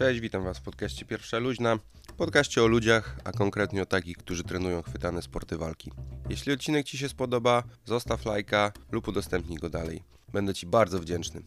[0.00, 1.78] Cześć, witam Was w podcaście Pierwsza Luźna.
[2.16, 5.90] Podcaście o ludziach, a konkretnie o takich, którzy trenują chwytane sporty walki.
[6.28, 10.02] Jeśli odcinek Ci się spodoba, zostaw lajka lub udostępnij go dalej.
[10.32, 11.42] Będę Ci bardzo wdzięczny.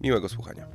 [0.00, 0.66] Miłego słuchania.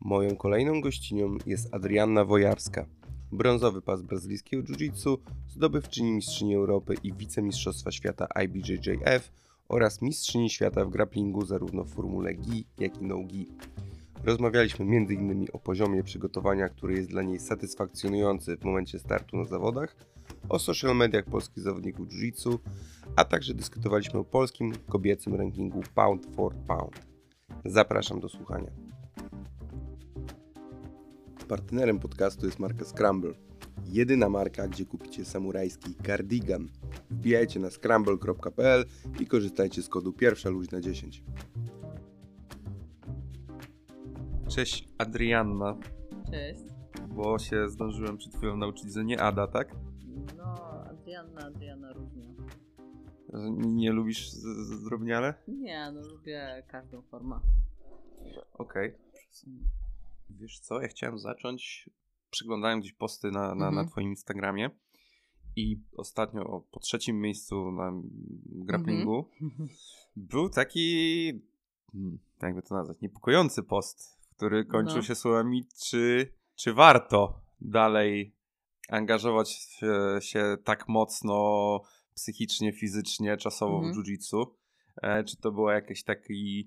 [0.00, 2.86] Moją kolejną gościnią jest Adrianna Wojarska.
[3.32, 5.18] Brązowy pas brazylijskiego jiu-jitsu,
[5.48, 9.32] zdobywczyni mistrzyni Europy i wicemistrzostwa świata IBJJF
[9.68, 13.48] oraz mistrzyni świata w grapplingu zarówno w formule GI, jak i no-GI.
[14.24, 15.46] Rozmawialiśmy m.in.
[15.52, 19.96] o poziomie przygotowania, który jest dla niej satysfakcjonujący w momencie startu na zawodach,
[20.48, 22.58] o social mediach polskich zawodników jiu-jitsu,
[23.16, 27.06] a także dyskutowaliśmy o polskim kobiecym rankingu pound for pound.
[27.64, 28.70] Zapraszam do słuchania.
[31.48, 33.32] Partnerem podcastu jest marka Scramble.
[33.86, 36.68] Jedyna marka, gdzie kupicie samurajski cardigan.
[37.10, 38.84] Wbijajcie na scramble.pl
[39.20, 41.22] i korzystajcie z kodu pierwsza luźna 10.
[44.58, 45.78] Cześć Adrianna,
[46.30, 46.62] Cześć.
[47.08, 49.76] bo się zdążyłem przed chwilą nauczyć, że nie Ada, tak?
[50.36, 50.54] No,
[50.90, 52.34] Adrianna, Adriana różnie.
[53.58, 55.34] Nie lubisz zdrobniale?
[55.48, 57.40] Nie, no lubię każdą formę.
[58.52, 58.94] Okej.
[60.30, 61.90] Wiesz co, ja chciałem zacząć,
[62.30, 63.88] przeglądałem gdzieś posty na, na, na Mhm.
[63.88, 64.70] twoim Instagramie
[65.56, 67.92] i ostatnio o, po trzecim miejscu na
[68.46, 69.30] grapplingu
[70.16, 71.26] był taki,
[71.92, 75.02] hmm, jakby to nazwać, niepokojący post, który kończył No.
[75.02, 78.36] się słowami, czy, czy warto dalej
[78.88, 81.80] angażować się, się tak mocno
[82.14, 83.94] psychicznie, fizycznie, czasowo Mhm.
[83.94, 84.44] w jiu-jitsu.
[85.02, 86.66] E, czy to była jakaś taki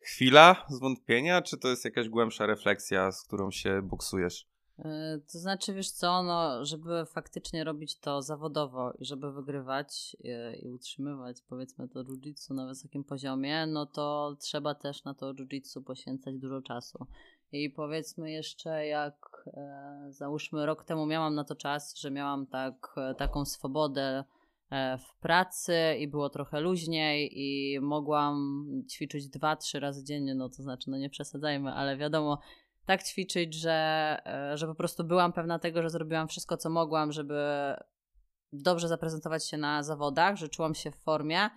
[0.00, 4.46] chwila zwątpienia, czy to jest jakaś głębsza refleksja, z którą się boksujesz?
[4.78, 10.56] E, To znaczy, wiesz co, no, żeby faktycznie robić to zawodowo i żeby wygrywać e,
[10.56, 15.82] i utrzymywać, powiedzmy, to jiu-jitsu na wysokim poziomie, no to trzeba też na to jiu-jitsu
[15.82, 17.06] poświęcać dużo czasu.
[17.52, 22.94] I powiedzmy jeszcze, jak e, załóżmy rok temu miałam na to czas, że miałam tak,
[22.96, 24.24] e, taką swobodę
[24.70, 30.48] e, w pracy i było trochę luźniej i mogłam ćwiczyć dwa, trzy razy dziennie, no
[30.48, 32.38] to znaczy, no nie przesadzajmy, ale wiadomo,
[32.88, 37.12] tak ćwiczyć, że, e, że po prostu byłam pewna tego, że zrobiłam wszystko, co mogłam,
[37.12, 37.40] żeby
[38.52, 41.50] dobrze zaprezentować się na zawodach, że czułam się w formie.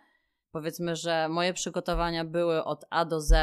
[0.51, 3.33] Powiedzmy, że moje przygotowania były od A do Z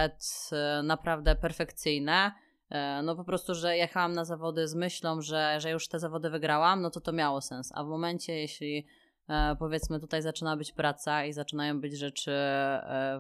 [0.53, 2.33] e, naprawdę perfekcyjne.
[2.71, 6.31] E, No po prostu, że jechałam na zawody z myślą, że, że już te zawody
[6.31, 7.71] wygrałam, no to to miało sens.
[7.75, 8.87] A w momencie, jeśli
[9.59, 12.33] powiedzmy tutaj zaczyna być praca i zaczynają być rzeczy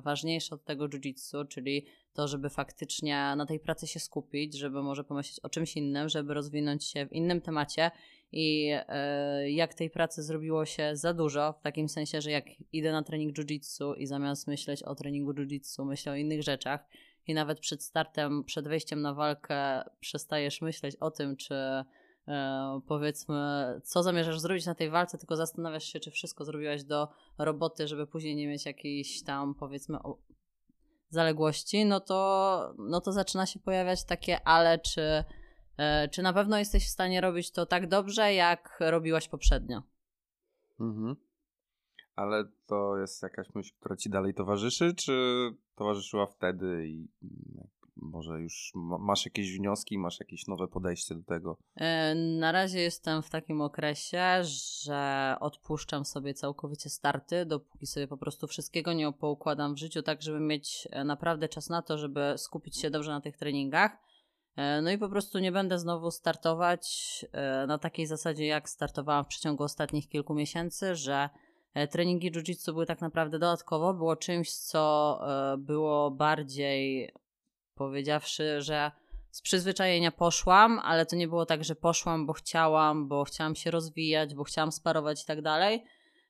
[0.03, 1.87] ważniejsze od tego jiu-jitsu, czyli
[2.19, 6.35] to, żeby faktycznie na tej pracy się skupić, żeby może pomyśleć o czymś innym, żeby
[6.35, 7.91] rozwinąć się w innym temacie.
[8.33, 12.93] I e, jak tej pracy zrobiło się za dużo, w takim sensie, że jak idę
[12.93, 16.89] na trening jiu-jitsu i zamiast myśleć o treningu jiu-jitsu, myślę o innych rzeczach
[17.27, 21.85] i nawet przed startem, przed wejściem na walkę przestajesz myśleć o tym, czy e,
[22.87, 27.09] powiedzmy, co zamierzasz zrobić na tej walce, tylko zastanawiasz się, czy wszystko zrobiłaś do
[27.39, 29.99] roboty, żeby później nie mieć jakiejś tam, powiedzmy,
[31.11, 35.25] zaległości, no to, no to zaczyna się pojawiać takie ale, czy,
[35.77, 39.83] e, czy na pewno jesteś w stanie robić to tak dobrze, jak robiłaś poprzednio.
[40.81, 41.17] Mhm.
[42.17, 45.13] Ale to jest jakaś myśl, która ci dalej towarzyszy, czy
[45.77, 47.09] towarzyszyła wtedy i
[48.03, 51.57] może już ma- masz jakieś wnioski, masz jakieś nowe podejście do tego?
[51.77, 58.17] E, Na razie jestem w takim okresie, że odpuszczam sobie całkowicie starty, dopóki sobie po
[58.17, 62.35] prostu wszystkiego nie poukładam w życiu, tak żeby mieć e, naprawdę czas na to, żeby
[62.37, 63.99] skupić się dobrze na tych treningach.
[64.57, 67.25] E, No i po prostu nie będę znowu startować
[67.69, 71.29] na takiej zasadzie, jak startowałam w przeciągu ostatnich kilku miesięcy, że
[71.91, 75.21] treningi jiu-jitsu były tak naprawdę dodatkowo, było czymś, co
[75.59, 77.13] było bardziej
[77.79, 78.91] powiedziawszy, że
[79.31, 83.71] z przyzwyczajenia poszłam, ale to nie było tak, że poszłam, bo chciałam, bo chciałam się
[83.71, 85.85] rozwijać, bo chciałam sparować i tak dalej.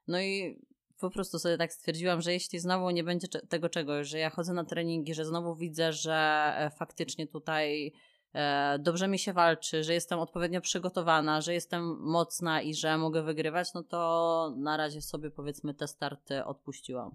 [0.08, 0.58] No i
[1.00, 4.52] po prostu sobie tak stwierdziłam, że jeśli znowu nie będzie tego czegoś, że ja chodzę
[4.52, 6.14] na treningi, że znowu widzę, że
[6.56, 7.92] e, faktycznie tutaj
[8.32, 13.22] e, dobrze mi się walczy, że jestem odpowiednio przygotowana, że jestem mocna i że mogę
[13.22, 17.14] wygrywać, no to na razie sobie powiedzmy te starty odpuściłam.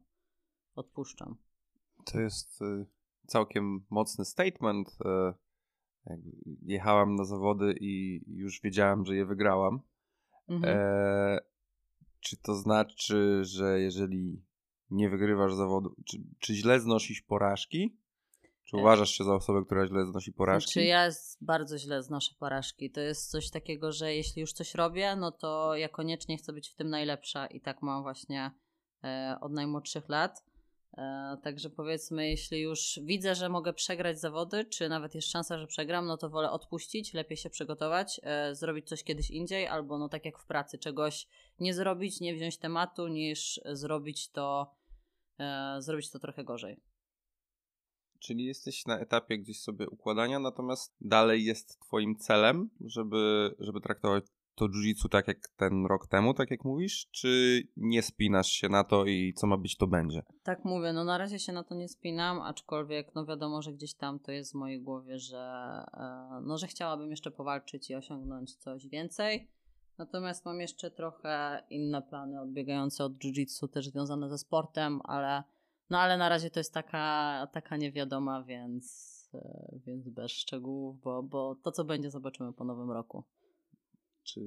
[0.75, 1.37] Odpuszczam.
[2.05, 2.85] To jest y,
[3.27, 4.97] całkiem mocny statement.
[6.05, 6.19] jak
[6.61, 9.79] Jechałam na zawody i już wiedziałam, że je wygrałam.
[10.49, 10.77] Mhm.
[10.77, 11.39] E,
[12.19, 14.43] czy to znaczy, że jeżeli
[14.89, 17.97] nie wygrywasz zawodu, czy, czy źle znosisz porażki?
[18.63, 18.79] Czy E.
[18.79, 20.73] uważasz się za osobę, która źle znosi porażki?
[20.73, 21.09] Znaczy ja
[21.41, 22.91] bardzo źle znoszę porażki.
[22.91, 26.69] To jest coś takiego, że jeśli już coś robię, no to ja koniecznie chcę być
[26.69, 28.51] w tym najlepsza i tak mam właśnie
[29.03, 30.43] e, od najmłodszych lat.
[30.97, 35.67] E, także powiedzmy, jeśli już widzę, że mogę przegrać zawody, czy nawet jest szansa, że
[35.67, 40.09] przegram, no to wolę odpuścić, lepiej się przygotować, e, zrobić coś kiedyś indziej, albo no
[40.09, 41.27] tak jak w pracy, czegoś
[41.59, 44.75] nie zrobić, nie wziąć tematu, niż zrobić to,
[45.39, 46.81] e, zrobić to trochę gorzej.
[48.19, 54.25] Czyli jesteś na etapie gdzieś sobie układania, natomiast dalej jest twoim celem, żeby, żeby traktować
[54.55, 58.83] to jiu-jitsu tak jak ten rok temu, tak jak mówisz, czy nie spinasz się na
[58.83, 60.23] to i co ma być, to będzie?
[60.43, 63.93] Tak mówię, no na razie się na to nie spinam, aczkolwiek no wiadomo, że gdzieś
[63.93, 65.39] tam to jest w mojej głowie, że
[65.93, 69.47] e, no, że chciałabym jeszcze powalczyć i osiągnąć coś więcej.
[69.97, 75.43] Natomiast mam jeszcze trochę inne plany odbiegające od jiu-jitsu, też związane ze sportem, ale
[75.89, 81.23] no ale na razie to jest taka, taka niewiadoma, więc, e, więc bez szczegółów, bo,
[81.23, 83.23] bo to co będzie zobaczymy po nowym roku.
[84.23, 84.41] Czy,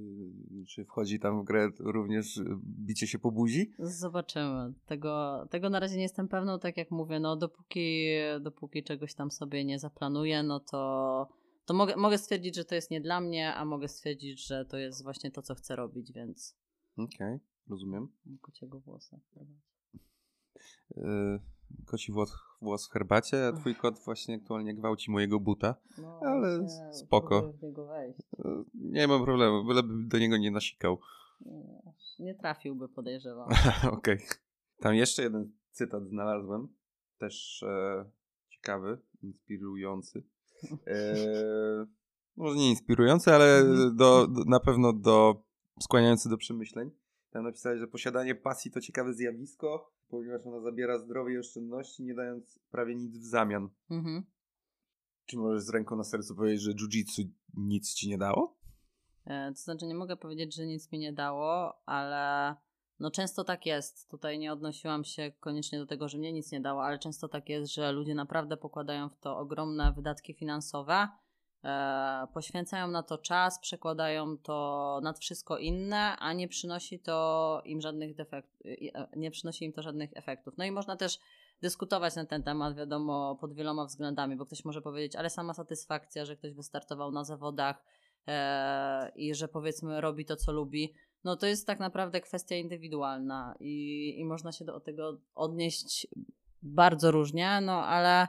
[0.68, 3.72] czy wchodzi tam w grę również bicie się po buzi?
[3.78, 4.72] Zobaczymy.
[4.86, 8.06] Tego, tego na razie nie jestem pewną, tak jak mówię, no dopóki,
[8.40, 11.28] dopóki czegoś tam sobie nie zaplanuję, no to,
[11.64, 14.78] to mogę, mogę stwierdzić, że to jest nie dla mnie, a mogę stwierdzić, że to
[14.78, 16.56] jest właśnie to, co chcę robić, więc...
[16.96, 18.08] Okej, okay, rozumiem.
[18.40, 19.20] Kociego włosa.
[20.96, 21.40] Yy,
[21.86, 22.32] koci włos,
[22.62, 25.74] włos w herbacie, a twój kot właśnie aktualnie gwałci mojego buta.
[25.98, 27.52] No, ale nie, spoko.
[27.62, 30.98] Yy, nie mam problemu, byleby do niego nie nasikał.
[31.40, 33.48] Nie, nie trafiłby, podejrzewam.
[33.98, 34.14] Okej.
[34.14, 34.26] Okay.
[34.80, 36.68] Tam jeszcze jeden cytat znalazłem,
[37.18, 38.04] też e,
[38.48, 40.22] ciekawy, inspirujący.
[40.86, 41.14] E,
[42.36, 43.64] może nie inspirujący, ale
[43.94, 45.44] do, do, na pewno do
[45.80, 46.90] skłaniający do przemyśleń.
[47.30, 52.14] Tam napisałeś, że posiadanie pasji to ciekawe zjawisko, ponieważ ona zabiera zdrowie i oszczędności, nie
[52.14, 53.68] dając prawie nic w zamian.
[53.90, 54.24] Mhm.
[55.26, 58.58] Czy możesz z ręką na sercu powiedzieć, że jiu-jitsu nic ci nie dało?
[59.24, 62.54] E, to znaczy, nie mogę powiedzieć, że nic mi nie dało, ale
[63.00, 64.08] no często tak jest.
[64.10, 67.48] Tutaj nie odnosiłam się koniecznie do tego, że mnie nic nie dało, ale często tak
[67.48, 71.08] jest, że ludzie naprawdę pokładają w to ogromne wydatki finansowe
[72.34, 78.14] poświęcają na to czas, przekładają to nad wszystko inne, a nie przynosi to im żadnych
[78.14, 80.54] defektów, e, nie przynosi im to żadnych efektów.
[80.58, 81.18] No i można też
[81.62, 86.24] dyskutować na ten temat, wiadomo, pod wieloma względami, bo ktoś może powiedzieć, ale sama satysfakcja,
[86.24, 87.84] że ktoś wystartował na zawodach
[88.26, 93.54] e, i że powiedzmy robi to, co lubi, no to jest tak naprawdę kwestia indywidualna
[93.60, 96.06] i, i można się do tego odnieść
[96.62, 98.26] bardzo różnie, no ale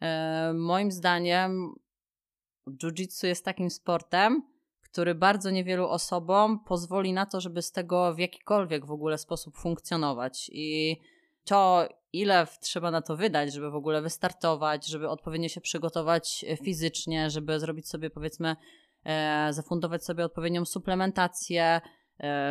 [0.00, 1.74] e, moim zdaniem
[2.68, 4.42] Jiu-jitsu jest takim sportem,
[4.82, 9.56] który bardzo niewielu osobom pozwoli na to, żeby z tego w jakikolwiek w ogóle sposób
[9.56, 10.50] funkcjonować.
[10.52, 10.96] I
[11.44, 16.56] to, ile trzeba na to wydać, żeby w ogóle wystartować, żeby odpowiednio się przygotować e,
[16.56, 18.56] fizycznie, żeby zrobić sobie, powiedzmy,
[19.04, 21.80] e, zafundować sobie odpowiednią suplementację,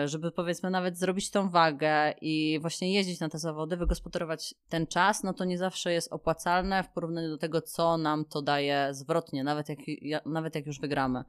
[0.06, 5.24] żeby powiedzmy nawet zrobić tą wagę i właśnie jeździć na te zawody, wygospodarować ten czas,
[5.24, 9.44] no to nie zawsze jest opłacalne w porównaniu do tego, co nam to daje zwrotnie,
[9.44, 9.80] nawet jak,
[10.26, 11.24] nawet jak już wygramy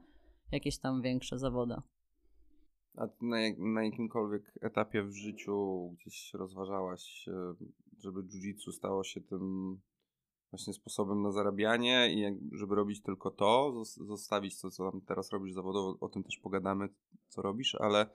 [0.51, 1.75] jakieś tam większe zawody.
[2.95, 7.25] A na, na jakimkolwiek etapie w życiu gdzieś rozważałaś,
[7.97, 9.79] żeby jiu-jitsu stało się tym
[10.53, 15.53] właśnie sposobem na zarabianie i żeby robić tylko to, zostawić to, co tam teraz robisz
[15.53, 16.89] zawodowo, o tym też pogadamy,
[17.27, 18.09] co robisz, ale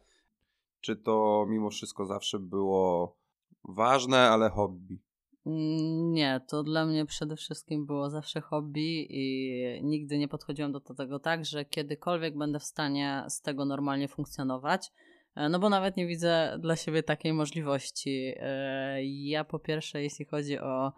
[0.80, 3.16] czy to mimo wszystko zawsze było
[3.64, 4.98] ważne, ale hobby?
[5.46, 10.80] Mm, nie, to dla mnie przede wszystkim było zawsze hobby i nigdy nie podchodziłam do
[10.80, 14.92] tego tak, że kiedykolwiek będę w stanie z tego normalnie funkcjonować.
[15.34, 18.34] E, no bo nawet nie widzę dla siebie takiej możliwości.
[18.36, 20.92] E, ja po pierwsze, jeśli chodzi o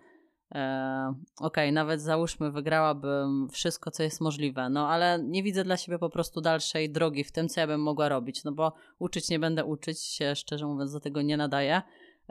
[0.55, 5.77] E, okej, okay, nawet załóżmy, wygrałabym wszystko, co jest możliwe, no ale nie widzę dla
[5.77, 9.31] siebie po prostu dalszej drogi w tym, co ja bym mogła robić, no bo uczyć
[9.31, 11.83] nie będę uczyć się, szczerze mówiąc, do tego nie nadaję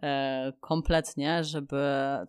[0.04, 1.82] e, kompletnie, żeby,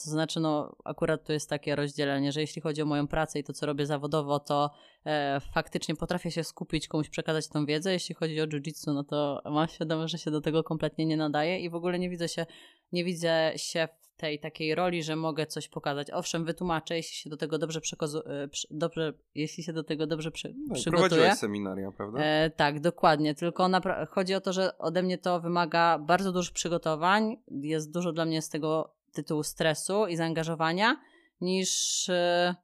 [0.05, 3.45] to znaczy, no akurat tu jest takie rozdzielenie, że jeśli chodzi o moją pracę i
[3.45, 4.71] to, co robię zawodowo, to
[5.07, 9.43] e, faktycznie potrafię się skupić, komuś przekazać tą wiedzę, jeśli chodzi o jiu-jitsu, no to
[9.45, 12.47] mam świadomość, że się do tego kompletnie nie nadaje i w ogóle nie widzę się,
[12.93, 13.89] nie widzę się
[14.21, 16.11] tej takiej roli, że mogę coś pokazać.
[16.11, 20.31] Owszem, wytłumaczę, jeśli się do tego dobrze, przekazu- e, dobrze jeśli się do tego dobrze
[20.31, 21.09] przy- no, przygotuję.
[21.09, 22.19] Prowadziłeś seminaria, prawda?
[22.21, 23.35] E, tak, dokładnie.
[23.35, 27.37] Tylko napra- chodzi o to, że ode mnie to wymaga bardzo dużo przygotowań.
[27.51, 30.97] Jest dużo dla mnie z tego tytułu stresu i zaangażowania
[31.41, 32.09] niż...
[32.09, 32.55] E,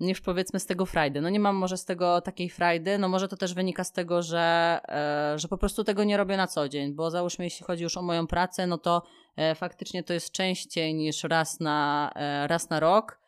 [0.00, 1.20] niż powiedzmy z tego frajdy.
[1.20, 4.22] No nie mam może z tego takiej frajdy, no może to też wynika z tego,
[4.22, 7.82] że, e, że po prostu tego nie robię na co dzień, bo załóżmy, jeśli chodzi
[7.82, 9.02] już o moją pracę, no to
[9.36, 13.26] e, faktycznie to jest częściej niż raz na, e, raz na rok.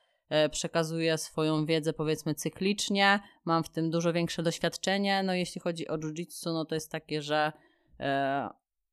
[0.50, 5.22] Przekazuję swoją wiedzę powiedzmy cyklicznie, mam w tym dużo większe doświadczenie.
[5.22, 7.52] No jeśli chodzi o jiu-jitsu, no to jest takie, że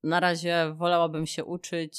[0.06, 1.96] na razie wolałabym się uczyć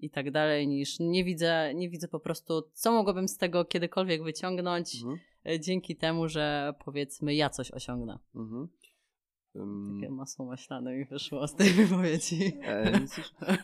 [0.00, 4.22] i tak dalej, niż nie widzę, nie widzę po prostu, co mogłabym z tego kiedykolwiek
[4.22, 5.18] wyciągnąć Mhm.
[5.46, 8.18] e, dzięki temu, że powiedzmy ja coś osiągnę.
[8.34, 8.68] Mhm.
[9.94, 12.52] Takie masło maślane mi wyszło z tej wypowiedzi.
[12.64, 13.00] E,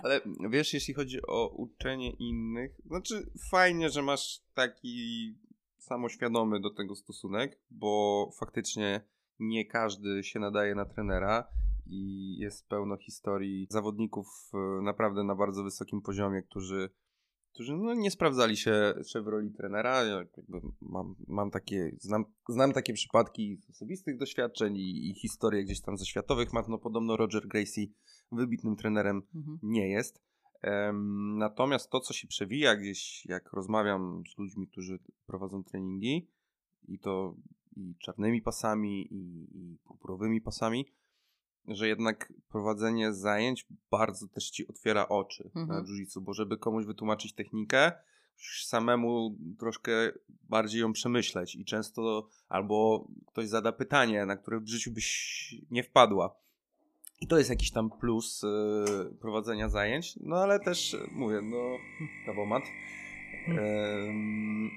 [0.02, 5.34] ale wiesz, jeśli chodzi o uczenie innych, znaczy fajnie, że masz taki
[5.78, 9.00] samoświadomy do tego stosunek, bo faktycznie
[9.38, 11.48] nie każdy się nadaje na trenera
[11.86, 16.90] i jest pełno historii zawodników e, naprawdę na bardzo wysokim poziomie, którzy,
[17.52, 20.04] którzy no, nie sprawdzali się, w roli trenera.
[20.04, 20.24] Ja
[20.80, 25.96] mam, mam takie, znam, znam takie przypadki z osobistych doświadczeń i, i historie gdzieś tam
[25.96, 26.68] ze światowych map.
[26.68, 27.86] No podobno Roger Gracie
[28.32, 29.58] wybitnym trenerem Mhm.
[29.62, 30.22] nie jest.
[31.36, 36.28] Natomiast to, co się przewija gdzieś, jak rozmawiam z ludźmi, którzy prowadzą treningi,
[36.88, 37.36] i to
[37.76, 40.86] i czarnymi pasami, i, i purpurowymi pasami,
[41.68, 45.84] że jednak prowadzenie zajęć bardzo też ci otwiera oczy na Mhm.
[45.84, 47.92] jiu-jitsu, bo żeby komuś wytłumaczyć technikę,
[48.64, 49.92] samemu troszkę
[50.28, 55.82] bardziej ją przemyśleć i często albo ktoś zada pytanie, na które w życiu byś nie
[55.82, 56.34] wpadła.
[57.20, 58.48] I to jest jakiś tam plus y,
[59.20, 61.76] prowadzenia zajęć, no ale też mówię, no
[62.26, 62.62] kawomat.
[63.48, 64.70] Em,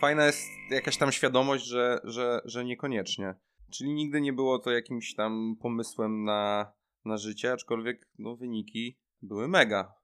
[0.00, 3.34] fajna jest jakaś tam świadomość, że, że, że niekoniecznie.
[3.72, 6.72] Czyli nigdy nie było to jakimś tam pomysłem na,
[7.04, 9.94] na życie, aczkolwiek no, wyniki były mega.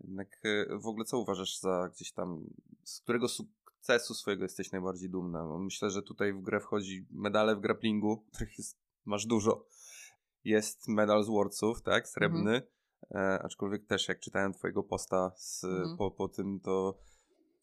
[0.00, 2.44] Jednak y, w ogóle co uważasz za gdzieś tam,
[2.84, 5.44] z którego sukcesu swojego jesteś najbardziej dumna?
[5.44, 9.66] Bo myślę, że tutaj w grę wchodzi medale w grapplingu, których jest, masz dużo.
[10.44, 12.62] Jest medal z Worldsów, tak, srebrny.
[13.10, 15.96] E, aczkolwiek też jak czytałem twojego posta z, Mhm.
[15.96, 16.98] po, po tym, to,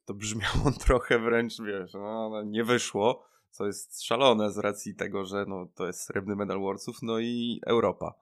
[0.05, 5.25] to brzmiało trochę wręcz, wiesz, no, no, nie wyszło, co jest szalone z racji tego,
[5.25, 8.13] że no, to jest srebrny medal Worldsów, no i Europa.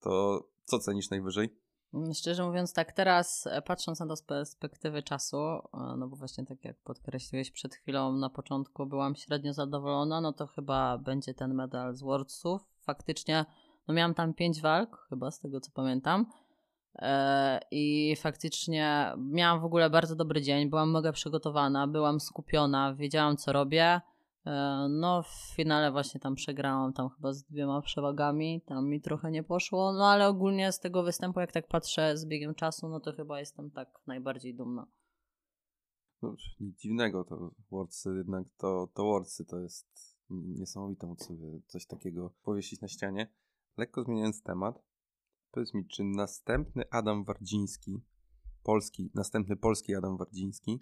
[0.00, 1.64] To co cenisz najwyżej?
[1.94, 5.60] Mm, Szczerze mówiąc, tak teraz e, patrząc na to z perspektywy czasu, e,
[5.96, 10.46] no bo właśnie tak jak podkreśliłeś przed chwilą, na początku byłam średnio zadowolona, no to
[10.46, 12.62] chyba będzie ten medal z Worldsów.
[12.80, 13.44] Faktycznie,
[13.88, 16.26] no miałam tam pięć walk, chyba z tego co pamiętam.
[16.94, 23.36] E, I faktycznie miałam w ogóle bardzo dobry dzień, byłam mega przygotowana, byłam skupiona, wiedziałam
[23.36, 24.00] co robię.
[24.46, 29.30] E, No, w finale właśnie tam przegrałam, tam chyba z dwiema przewagami, tam mi trochę
[29.30, 33.00] nie poszło, no ale ogólnie z tego występu, jak tak patrzę z biegiem czasu, no
[33.00, 34.86] to chyba jestem tak najbardziej dumna.
[36.22, 41.86] No, nic dziwnego, to Worldsy jednak, to, to Worldsy to jest niesamowite móc sobie coś
[41.86, 43.32] takiego powiesić na ścianie.
[43.76, 44.82] Lekko zmieniając temat,
[45.50, 48.02] powiedz mi, czy następny Adam Wardziński,
[48.62, 50.78] polski, następny polski Adam Wardziński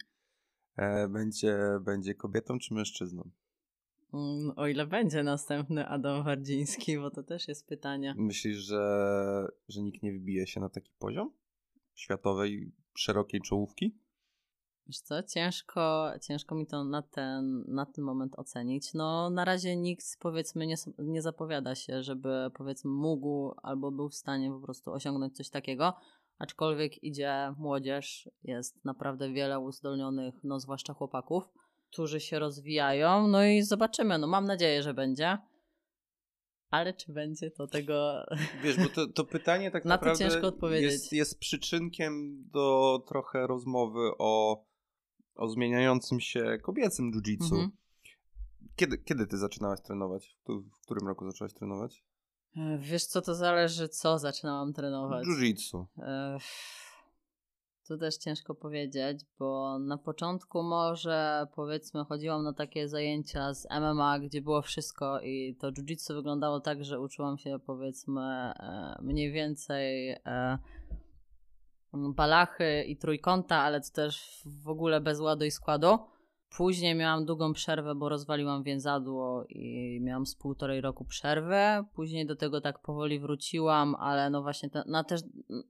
[0.76, 3.30] e, będzie, będzie kobietą czy mężczyzną?
[4.12, 8.14] Mm, O ile będzie następny Adam Wardziński, bo to też jest pytanie.
[8.18, 11.32] Myślisz, że, że nikt nie wybije się na taki poziom
[11.94, 13.98] światowej, szerokiej czołówki?
[14.86, 18.94] Wiesz co, ciężko, ciężko mi to na ten, na ten moment ocenić.
[18.94, 24.14] No na razie nikt powiedzmy nie, nie zapowiada się, żeby powiedzmy mógł albo był w
[24.14, 25.94] stanie po prostu osiągnąć coś takiego.
[26.38, 31.44] Aczkolwiek idzie młodzież, jest naprawdę wiele uzdolnionych, no zwłaszcza chłopaków,
[31.92, 33.28] którzy się rozwijają.
[33.28, 35.38] No i zobaczymy, no mam nadzieję, że będzie.
[36.70, 38.26] Ale czy będzie to tego.
[38.64, 40.92] Wiesz, bo to, to pytanie tak Na naprawdę ciężko odpowiedzieć.
[40.92, 44.64] Jest, jest przyczynkiem do trochę rozmowy o,
[45.34, 47.52] o zmieniającym się kobiecym jiu-jitsu.
[47.52, 47.70] Mhm.
[48.76, 50.36] Kiedy, kiedy ty zaczynałaś trenować?
[50.48, 52.04] W, którym roku zaczęłaś trenować?
[52.56, 55.26] E, Wiesz co, to zależy co zaczynałam trenować.
[55.26, 55.84] Jiu-jitsu.
[57.88, 64.18] Tu też ciężko powiedzieć, bo na początku może powiedzmy chodziłam na takie zajęcia z MMA,
[64.18, 70.10] gdzie było wszystko i to jiu-jitsu wyglądało tak, że uczyłam się powiedzmy e, mniej więcej
[70.10, 70.58] e,
[71.94, 75.98] balachy i trójkąta, ale to też w ogóle bez ładu i składu.
[76.56, 81.84] Później miałam długą przerwę, bo rozwaliłam więzadło i miałam z półtorej roku przerwę.
[81.94, 85.20] Później do tego tak powoli wróciłam, ale no właśnie te, na też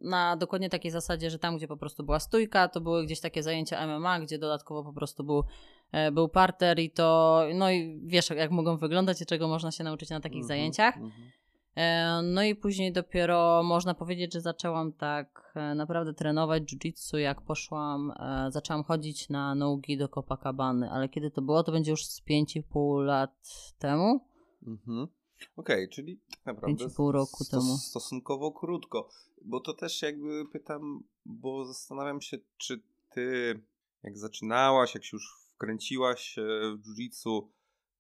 [0.00, 3.42] na dokładnie takiej zasadzie, że tam, gdzie po prostu była stójka, to były gdzieś takie
[3.42, 5.44] zajęcia MMA, gdzie dodatkowo po prostu był,
[5.92, 9.84] e, był parter i to, no i wiesz jak mogą wyglądać i czego można się
[9.84, 10.96] nauczyć na takich Mhm, zajęciach.
[10.96, 11.12] mhm.
[11.12, 11.41] E,
[12.23, 18.11] No i później dopiero można powiedzieć, że zaczęłam tak e, naprawdę trenować jiu-jitsu, jak poszłam,
[18.11, 22.23] e, zaczęłam chodzić na nogi do Copacabany, ale kiedy to było, to będzie już z
[22.23, 24.26] 5,5 lat temu.
[24.67, 25.09] Mhm.
[25.57, 27.76] Okej, czyli tak naprawdę Pięć i pół roku temu.
[27.76, 29.09] stosunkowo krótko.
[29.45, 33.61] Bo to też jakby pytam, bo zastanawiam się, czy ty
[34.02, 36.43] jak zaczynałaś, jak się już wkręciłaś e,
[36.76, 37.49] w jiu-jitsu,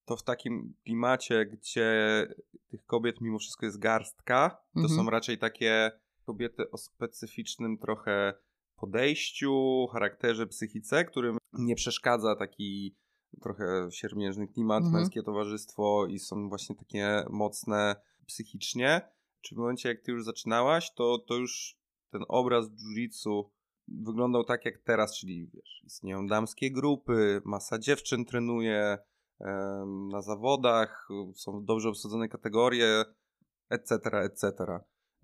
[0.04, 2.26] to w takim klimacie, gdzie
[2.68, 4.96] tych kobiet mimo wszystko jest garstka, to Mhm.
[4.96, 5.90] są raczej takie
[6.26, 8.34] kobiety o specyficznym trochę
[8.76, 12.96] podejściu, charakterze, psychice, którym nie przeszkadza taki
[13.42, 14.94] trochę siermiężny klimat, Mhm.
[15.02, 19.00] męskie towarzystwo i są właśnie takie mocne psychicznie.
[19.40, 21.76] Czy w momencie, jak ty już zaczynałaś, to, to już
[22.10, 23.44] ten obraz jiu-jitsu
[23.88, 28.98] wyglądał tak jak teraz, czyli wiesz, istnieją damskie grupy, masa dziewczyn trenuje
[30.10, 33.04] na zawodach, są dobrze obsadzone kategorie,
[33.70, 34.50] etc., etc.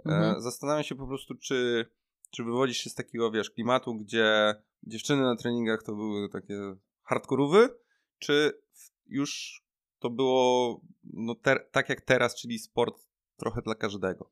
[0.05, 0.37] Mhm.
[0.37, 1.87] E, Zastanawiam się po prostu, czy,
[2.31, 6.55] czy wywodzisz się z takiego, wiesz, klimatu, gdzie dziewczyny na treningach to były takie
[7.03, 7.69] hardkorowy,
[8.19, 8.53] czy
[9.07, 9.63] już
[9.99, 12.95] to było no, ter- tak jak teraz, czyli sport
[13.37, 14.31] trochę dla każdego?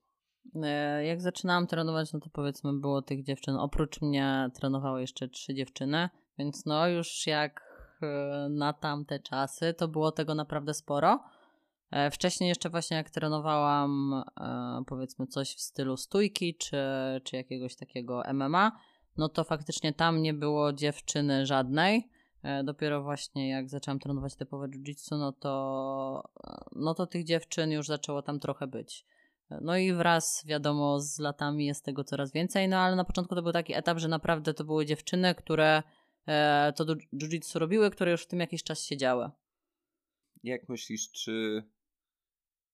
[0.63, 3.57] E, Jak zaczynałam trenować, no to powiedzmy było tych dziewczyn.
[3.57, 7.66] Oprócz mnie trenowały jeszcze trzy dziewczyny, więc no już jak
[8.51, 11.21] na tamte czasy, to było tego naprawdę sporo.
[11.91, 16.77] E, Wcześniej jeszcze właśnie jak trenowałam e, powiedzmy coś w stylu stójki czy,
[17.25, 18.73] czy jakiegoś takiego MMA,
[19.17, 22.11] no to faktycznie tam nie było dziewczyny żadnej.
[22.43, 26.31] E, Dopiero właśnie jak zaczęłam trenować typowe jiu-jitsu, no to,
[26.73, 29.07] no to tych dziewczyn już zaczęło tam trochę być.
[29.61, 33.43] No i wraz, wiadomo, z latami jest tego coraz więcej, no ale na początku to
[33.43, 35.83] był taki etap, że naprawdę to były dziewczyny, które e,
[36.77, 39.31] to du- jiu-jitsu robiły, które już w tym jakiś czas siedziały.
[40.43, 41.63] Jak myślisz, czy,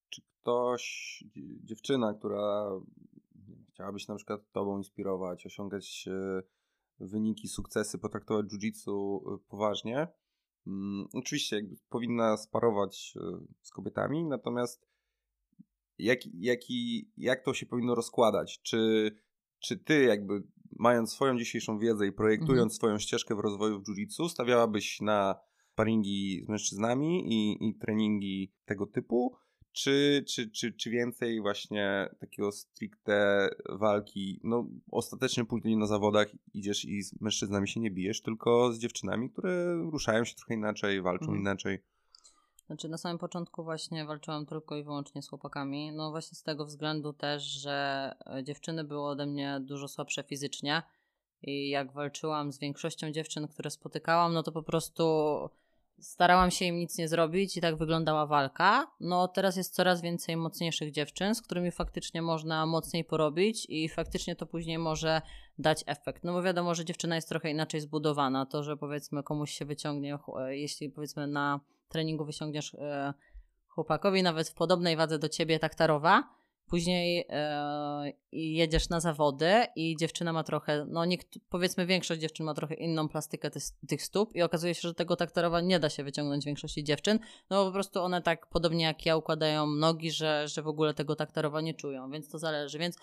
[0.09, 2.69] czy ktoś, dzie- dziewczyna, która
[3.69, 6.41] chciałaby się na przykład tobą inspirować, osiągać e,
[6.99, 10.07] wyniki, sukcesy, potraktować jiu-jitsu e, poważnie,
[10.67, 14.87] mm, oczywiście jakby powinna sparować e, z kobietami, natomiast
[15.97, 18.61] jak, jaki, jak to się powinno rozkładać?
[18.61, 19.11] Czy,
[19.59, 20.43] czy ty jakby
[20.79, 22.69] mając swoją dzisiejszą wiedzę i projektując Mhm.
[22.69, 25.35] swoją ścieżkę w rozwoju w jiu-jitsu, stawiałabyś na
[25.71, 29.35] sparingi z mężczyznami i, i treningi tego typu,
[29.71, 36.85] czy, czy, czy, czy więcej właśnie takiego stricte walki, no ostatecznie później na zawodach idziesz
[36.85, 41.25] i z mężczyznami się nie bijesz, tylko z dziewczynami, które ruszają się trochę inaczej, walczą
[41.25, 41.39] Mhm.
[41.39, 41.79] inaczej.
[42.67, 46.65] Znaczy na samym początku właśnie walczyłam tylko i wyłącznie z chłopakami, no właśnie z tego
[46.65, 50.83] względu też, że e, dziewczyny były ode mnie dużo słabsze fizycznie
[51.41, 55.03] i jak walczyłam z większością dziewczyn, które spotykałam, no to po prostu
[55.99, 58.87] starałam się im nic nie zrobić i tak wyglądała walka.
[58.99, 64.35] No teraz jest coraz więcej mocniejszych dziewczyn, z którymi faktycznie można mocniej porobić i faktycznie
[64.35, 65.21] to później może
[65.59, 66.23] dać efekt.
[66.23, 68.45] No bo wiadomo, że dziewczyna jest trochę inaczej zbudowana.
[68.45, 71.59] To, że powiedzmy komuś się wyciągnie, e, jeśli powiedzmy na
[71.93, 73.13] treningu wyciągniesz e,
[73.67, 76.23] chłopakowi nawet w podobnej wadze do ciebie taktarowa,
[76.67, 82.53] później e, jedziesz na zawody i dziewczyna ma trochę, no niektó- powiedzmy większość dziewczyn ma
[82.53, 86.03] trochę inną plastykę tych, tych stóp i okazuje się, że tego taktarowa nie da się
[86.03, 90.47] wyciągnąć większości dziewczyn, no bo po prostu one tak podobnie jak ja układają nogi, że,
[90.47, 92.97] że w ogóle tego taktarowa nie czują, więc to zależy, więc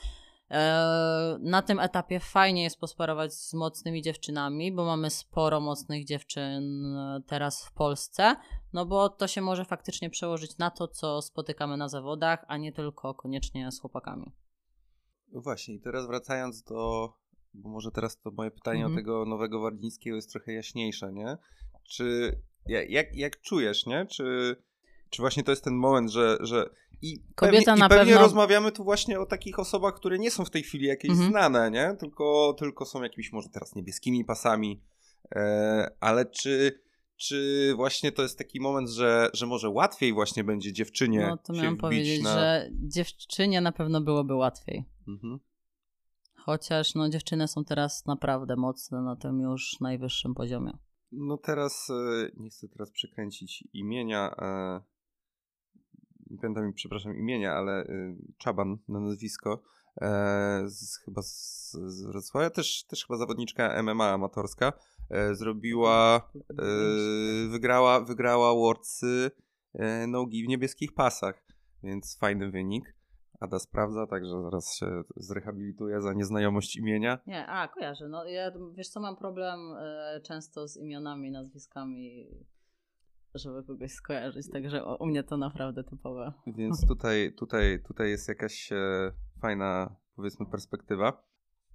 [1.40, 7.22] na tym etapie fajnie jest posparować z mocnymi dziewczynami, bo mamy sporo mocnych dziewczyn e,
[7.26, 8.36] teraz w Polsce,
[8.72, 12.72] no bo to się może faktycznie przełożyć na to, co spotykamy na zawodach, a nie
[12.72, 14.32] tylko koniecznie z chłopakami.
[15.32, 17.12] No właśnie, i teraz wracając do,
[17.54, 18.94] bo może teraz to moje pytanie Mhm.
[18.94, 21.36] o tego nowego Wardzińskiego jest trochę jaśniejsze, nie?
[21.90, 22.36] Czy,
[22.66, 24.06] ja- jak, jak czujesz, nie?
[24.06, 24.56] Czy,
[25.10, 26.70] czy właśnie to jest ten moment, że, że
[27.02, 30.30] i Kobieta pewnie, na i pewnie pewno- rozmawiamy tu właśnie o takich osobach, które nie
[30.30, 31.30] są w tej chwili jakieś Mhm.
[31.30, 31.96] znane, nie?
[32.00, 34.82] Tylko, tylko są jakimiś może teraz niebieskimi pasami,
[35.34, 36.80] e, ale czy,
[37.16, 41.52] czy właśnie to jest taki moment, że, że może łatwiej właśnie będzie dziewczynie No to
[41.52, 42.34] miałam powiedzieć, na...
[42.34, 44.84] że dziewczynie na pewno byłoby łatwiej.
[45.08, 45.38] Mhm.
[46.36, 50.72] Chociaż no dziewczyny są teraz naprawdę mocne na tym już najwyższym poziomie.
[51.12, 54.34] No teraz e, nie chcę teraz przekręcić imienia.
[56.30, 59.62] Nie pamiętam, przepraszam, imienia, ale e, Czaban na nazwisko.
[60.00, 64.72] e, Z, chyba z, z Wrocławia, też, też chyba zawodniczka MMA amatorska.
[65.10, 69.30] e, Zrobiła, e, wygrała, wygrała Worldsy
[69.74, 71.42] e, nogi w niebieskich pasach,
[71.82, 72.94] więc fajny wynik.
[73.40, 77.18] Ada sprawdza, także zaraz się zrehabilituje za nieznajomość imienia.
[77.26, 78.08] Nie, a kojarzę.
[78.08, 82.26] No ja wiesz co mam problem e, często z imionami, nazwiskami,
[83.34, 86.32] żeby kogoś skojarzyć, także u, mnie to naprawdę typowe.
[86.46, 91.22] Więc tutaj, tutaj, tutaj jest jakaś e, fajna, powiedzmy, perspektywa.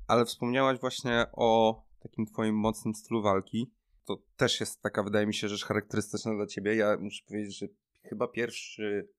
[0.08, 3.72] Ale wspomniałaś właśnie o takim twoim mocnym stylu walki.
[4.06, 6.76] To też jest taka, wydaje mi się, rzecz charakterystyczna dla ciebie.
[6.76, 7.68] Ja muszę powiedzieć, że
[8.02, 9.10] chyba pierwszy,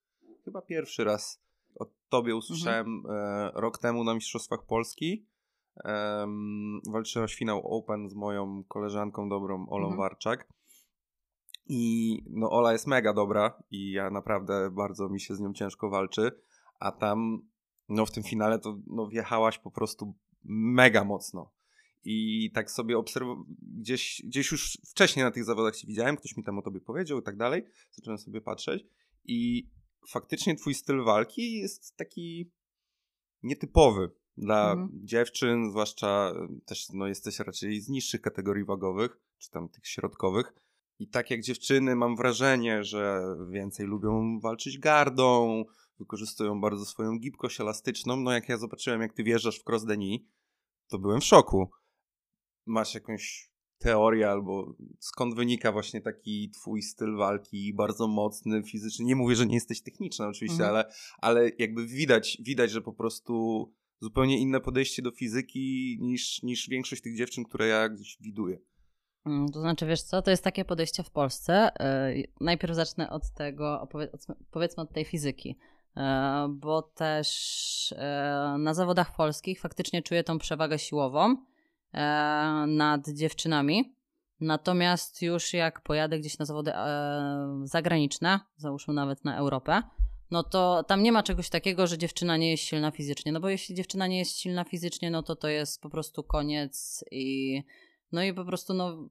[0.45, 1.43] chyba pierwszy raz
[1.75, 5.27] od tobie usłyszałem e, rok temu na Mistrzostwach Polski.
[5.85, 9.99] Em, walczyłaś finał Open z moją koleżanką dobrą Olą Mhm.
[9.99, 10.49] Warczak.
[11.69, 15.91] I no Ola jest mega dobra i ja naprawdę bardzo mi się z nią ciężko
[15.91, 16.33] walczy,
[16.81, 17.49] a tam
[17.89, 21.53] no w tym finale to no wjechałaś po prostu mega mocno.
[22.05, 26.45] I tak sobie obserwowałem, gdzieś, gdzieś już wcześniej na tych zawodach się widziałem, ktoś mi
[26.45, 27.65] tam o tobie powiedział i tak dalej.
[27.91, 28.87] Zacząłem sobie patrzeć
[29.25, 29.69] i
[30.09, 32.51] faktycznie twój styl walki jest taki
[33.43, 34.91] nietypowy dla Mhm.
[34.95, 40.55] dziewczyn, zwłaszcza y, też no, jesteś raczej z niższych kategorii wagowych, czy tam tych środkowych.
[40.99, 45.65] I tak jak dziewczyny, mam wrażenie, że więcej lubią walczyć gardą,
[45.99, 48.17] wykorzystują bardzo swoją gibkość elastyczną.
[48.17, 50.29] No jak ja zobaczyłem, jak ty wjeżdżasz w cross deni,
[50.89, 51.71] to byłem w szoku.
[52.67, 59.05] Masz jakąś teorię albo skąd wynika właśnie taki twój styl walki, bardzo mocny, fizyczny.
[59.05, 60.71] Nie mówię, że nie jesteś techniczna oczywiście, Mhm.
[60.71, 63.65] ale, ale jakby widać, widać, że po prostu
[64.01, 68.59] zupełnie inne podejście do fizyki niż, niż większość tych dziewczyn, które ja gdzieś widuję.
[69.27, 71.71] Mm, To znaczy, wiesz co, to jest takie podejście w Polsce.
[72.15, 73.89] Yy, Najpierw zacznę od tego,
[74.51, 75.59] powiedzmy od tej fizyki,
[75.97, 76.03] Yy,
[76.49, 77.95] bo też
[78.53, 81.37] yy, na zawodach polskich faktycznie czuję tą przewagę siłową
[82.67, 83.95] nad dziewczynami.
[84.41, 86.73] Natomiast już jak pojadę gdzieś na zawody
[87.65, 89.83] zagraniczne, załóżmy nawet na Europę,
[90.31, 93.33] no to tam nie ma czegoś takiego, że dziewczyna nie jest silna fizycznie.
[93.33, 97.05] No bo jeśli dziewczyna nie jest silna fizycznie, no to to jest po prostu koniec
[97.11, 97.63] i
[98.13, 99.09] no i po prostu no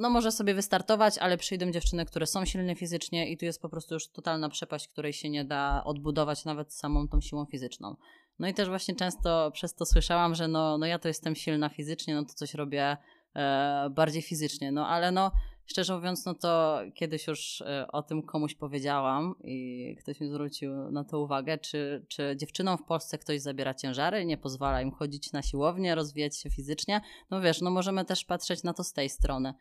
[0.00, 3.68] no może sobie wystartować, ale przyjdą dziewczyny, które są silne fizycznie i tu jest po
[3.68, 7.96] prostu już totalna przepaść, której się nie da odbudować nawet samą tą siłą fizyczną.
[8.38, 11.68] No i też właśnie często przez to słyszałam, że no, no ja to jestem silna
[11.68, 12.96] fizycznie, no to coś robię
[13.36, 15.32] e, bardziej fizycznie, no ale no
[15.70, 20.90] szczerze mówiąc, no to kiedyś już e, o tym komuś powiedziałam i ktoś mi zwrócił
[20.90, 25.32] na to uwagę, czy, czy dziewczynom w Polsce ktoś zabiera ciężary, nie pozwala im chodzić
[25.32, 27.00] na siłownię, rozwijać się fizycznie.
[27.30, 29.54] No wiesz, no możemy też patrzeć na to z tej strony.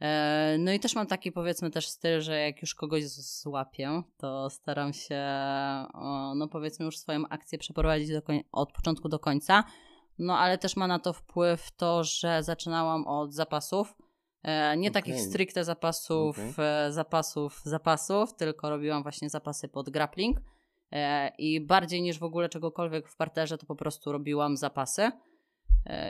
[0.00, 4.50] E, No i też mam taki powiedzmy też styl, że jak już kogoś złapię, to
[4.50, 5.24] staram się,
[6.36, 8.10] no powiedzmy już swoją akcję przeprowadzić
[8.52, 9.64] od początku do końca.
[10.18, 13.94] No ale też ma na to wpływ to, że zaczynałam od zapasów.
[14.42, 15.26] E, Nie takich Okej.
[15.26, 16.64] stricte zapasów, Okej.
[16.86, 20.38] e, zapasów, zapasów, tylko robiłam właśnie zapasy pod grappling.
[20.92, 25.10] E, I bardziej niż w ogóle czegokolwiek w parterze, to po prostu robiłam zapasy.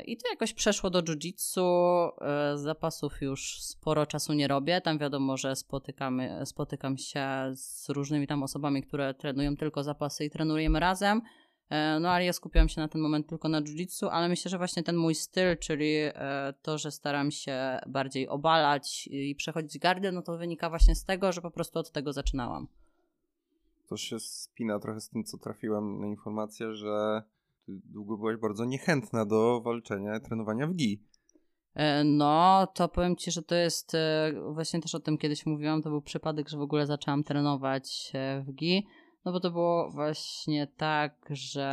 [0.06, 2.08] I to jakoś przeszło do jiu-jitsu.
[2.54, 4.80] Zapasów już sporo czasu nie robię.
[4.80, 10.30] Tam wiadomo, że spotykamy, spotykam się z różnymi tam osobami, które trenują tylko zapasy i
[10.30, 11.22] trenujemy razem.
[11.70, 14.58] E, No ale ja skupiłam się na ten moment tylko na jiu-jitsu, ale myślę, że
[14.58, 20.12] właśnie ten mój styl, czyli e, to, że staram się bardziej obalać i przechodzić gardy,
[20.12, 22.68] no to wynika właśnie z tego, że po prostu od tego zaczynałam.
[23.88, 27.22] To się spina trochę z tym, co trafiłem na informację, że
[27.66, 31.02] ty długo byłaś bardzo niechętna do walczenia, trenowania w gi.
[31.74, 33.92] E, No, to powiem Ci, że to jest
[34.52, 35.82] właśnie też o tym kiedyś mówiłam.
[35.82, 38.12] To był przypadek, że w ogóle zaczęłam trenować
[38.46, 38.86] w GI.
[39.24, 41.68] No bo to było właśnie tak, że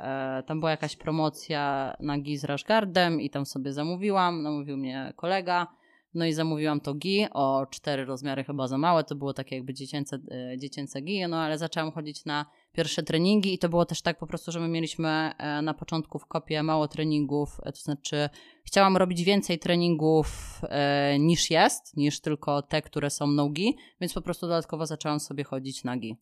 [0.00, 4.42] e, tam była jakaś promocja na GI z Rashgardem i tam sobie zamówiłam.
[4.42, 5.66] Namówił mnie kolega.
[6.14, 9.04] No i zamówiłam to GI o cztery rozmiary chyba za małe.
[9.04, 13.54] To było takie jakby dziecięce, e, dziecięce GI, no ale zaczęłam chodzić na pierwsze treningi
[13.54, 16.62] i to było też tak po prostu, że my mieliśmy e, na początku w kopie
[16.62, 18.28] mało treningów, e, to znaczy
[18.64, 24.22] chciałam robić więcej treningów e, niż jest, niż tylko te, które są nogi, więc po
[24.22, 26.16] prostu dodatkowo zaczęłam sobie chodzić nagi.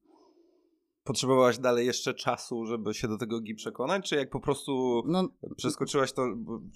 [1.07, 5.29] Potrzebowałaś dalej jeszcze czasu, żeby się do tego gi przekonać, czy jak po prostu No,
[5.57, 6.23] przeskoczyłaś to,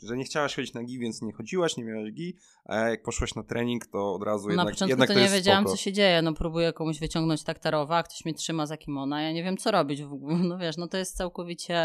[0.03, 3.35] że nie chciałaś chodzić na gi, więc nie chodziłaś, nie miałaś gi, a jak poszłaś
[3.35, 5.77] na trening, to od razu na jednak, początku jednak to, to nie wiedziałam, spoko.
[5.77, 6.23] co się dzieje.
[6.23, 9.71] No próbuję komuś wyciągnąć taktarowa, a ktoś mnie trzyma za kimona, ja nie wiem, co
[9.71, 10.37] robić w ogóle.
[10.51, 11.83] No wiesz, no to jest całkowicie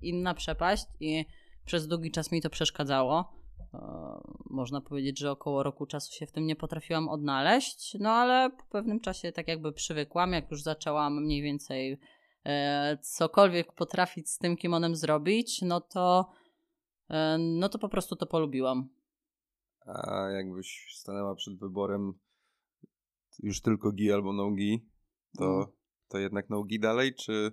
[0.00, 1.24] inna przepaść i
[1.64, 3.43] przez długi czas mi to przeszkadzało.
[3.74, 8.50] E, Można powiedzieć, że około roku czasu się w tym nie potrafiłam odnaleźć, no ale
[8.50, 11.98] po pewnym czasie tak jakby przywykłam, jak już zaczęłam mniej więcej
[12.44, 16.30] e, cokolwiek potrafić z tym kimonem zrobić, no to
[17.10, 18.88] e, no to po prostu to polubiłam.
[19.86, 22.12] A jakbyś stanęła przed wyborem
[23.42, 24.88] już tylko gi albo no gi,
[25.38, 25.66] to, Mm.
[26.08, 27.52] to jednak no gi dalej, czy...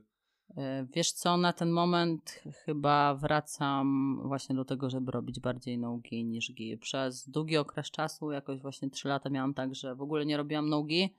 [0.58, 5.78] E, Wiesz co, na ten moment ch- chyba wracam właśnie do tego, żeby robić bardziej
[5.78, 6.78] nogi niż gi.
[6.78, 10.70] Przez długi okres czasu, jakoś właśnie 3 lata miałam tak, że w ogóle nie robiłam
[10.70, 11.16] nogi,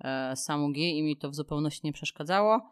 [0.00, 2.70] e, samą gi i mi to w zupełności nie przeszkadzało.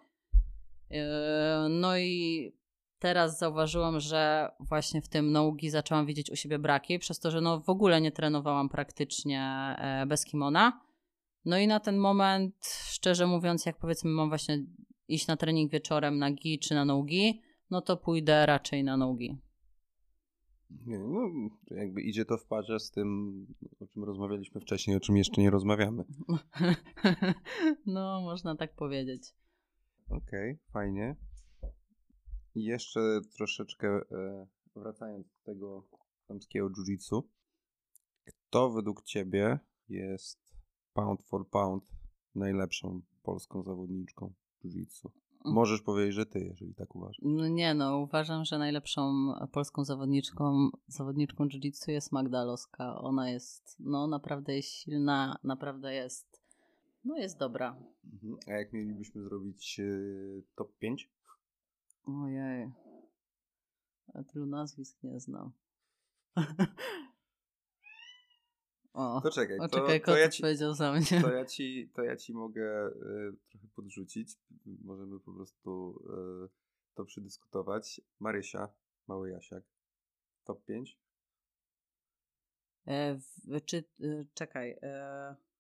[0.91, 2.53] E, no i
[2.99, 7.41] teraz zauważyłam, że właśnie w tym nogi zaczęłam widzieć u siebie braki, przez to, że
[7.41, 10.81] no w ogóle nie trenowałam praktycznie bez kimona.
[11.45, 12.55] No i na ten moment,
[12.87, 14.59] szczerze mówiąc, jak powiedzmy mam właśnie
[15.09, 17.41] iść na trening wieczorem na gi czy na nogi,
[17.71, 19.39] no to pójdę raczej na nogi.
[20.87, 21.31] No,
[21.71, 23.47] jakby idzie to w parze z tym,
[23.81, 26.05] o czym rozmawialiśmy wcześniej, o czym jeszcze nie rozmawiamy.
[27.87, 29.35] no, można tak powiedzieć.
[30.09, 31.17] Okej, fajnie.
[32.55, 35.89] I jeszcze troszeczkę e, wracając do tego
[36.29, 37.23] damskiego jiu-jitsu,
[38.25, 40.57] kto według ciebie jest
[40.93, 41.93] pound for pound
[42.35, 45.11] najlepszą polską zawodniczką jiu-jitsu?
[45.45, 47.19] Możesz powiedzieć, że ty, jeżeli tak uważasz.
[47.23, 52.99] No nie no, uważam, że najlepszą polską zawodniczką, zawodniczką jiu-jitsu jest Magda Loska.
[52.99, 56.43] Ona jest, no naprawdę jest silna, naprawdę jest,
[57.05, 57.77] no jest dobra.
[58.13, 58.37] Mhm.
[58.47, 61.11] A jak mielibyśmy zrobić yy, top 5?
[62.07, 62.73] Ojej.
[64.15, 65.53] Ja tylu nazwisk nie znam.
[68.97, 71.21] o, To czekaj, o to, czekaj, to, kot ja ci, powiedział za mnie.
[71.23, 72.93] to, ja ci, to ja ci mogę y,
[73.51, 74.29] trochę podrzucić.
[74.85, 76.03] Możemy po prostu
[76.47, 76.49] y,
[76.95, 78.01] to przedyskutować.
[78.21, 78.69] Marysia,
[79.09, 79.65] Mały Jasiak,
[80.45, 80.99] top 5?
[82.87, 84.79] E, w, czy, y, czekaj,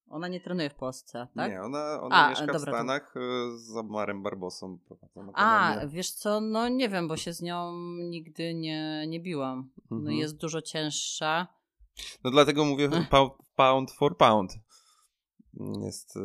[0.09, 1.51] ona nie trenuje w Polsce, tak?
[1.51, 4.79] Nie, ona, ona A, mieszka dobra, w to- Stanach y, z Amarem Barbosą.
[5.35, 9.71] A, wiesz co, no nie wiem, bo się z nią nigdy nie, nie biłam.
[9.91, 10.17] No Mhm.
[10.17, 11.56] jest dużo cięższa.
[12.25, 12.91] No dlatego mówię
[13.57, 14.53] pound, for pound.
[15.85, 16.21] Jest y,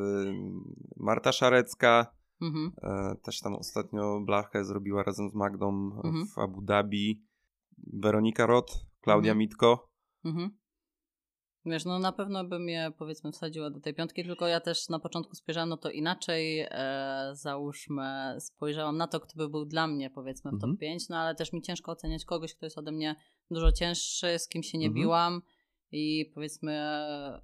[0.98, 2.72] Marta Szarecka, Mhm.
[2.84, 5.70] e, też tam ostatnio Blachę zrobiła razem z Magdą
[6.04, 6.28] Mhm.
[6.28, 7.24] w Abu Dhabi.
[7.94, 9.38] Weronika Roth, Klaudia Mhm.
[9.38, 9.90] Mitko.
[10.26, 10.58] Mhm.
[11.66, 15.00] Wiesz, no na pewno bym je powiedzmy wsadziła do tej piątki, tylko ja też na
[15.00, 20.10] początku spojrzałam no to inaczej, e, załóżmy, spojrzałam na to, kto by był dla mnie
[20.10, 20.72] powiedzmy w Mhm.
[20.74, 23.16] top 5, no ale też mi ciężko oceniać kogoś, kto jest ode mnie
[23.52, 25.04] dużo cięższy, z kim się nie Mhm.
[25.04, 25.42] biłam
[25.92, 27.42] i powiedzmy e,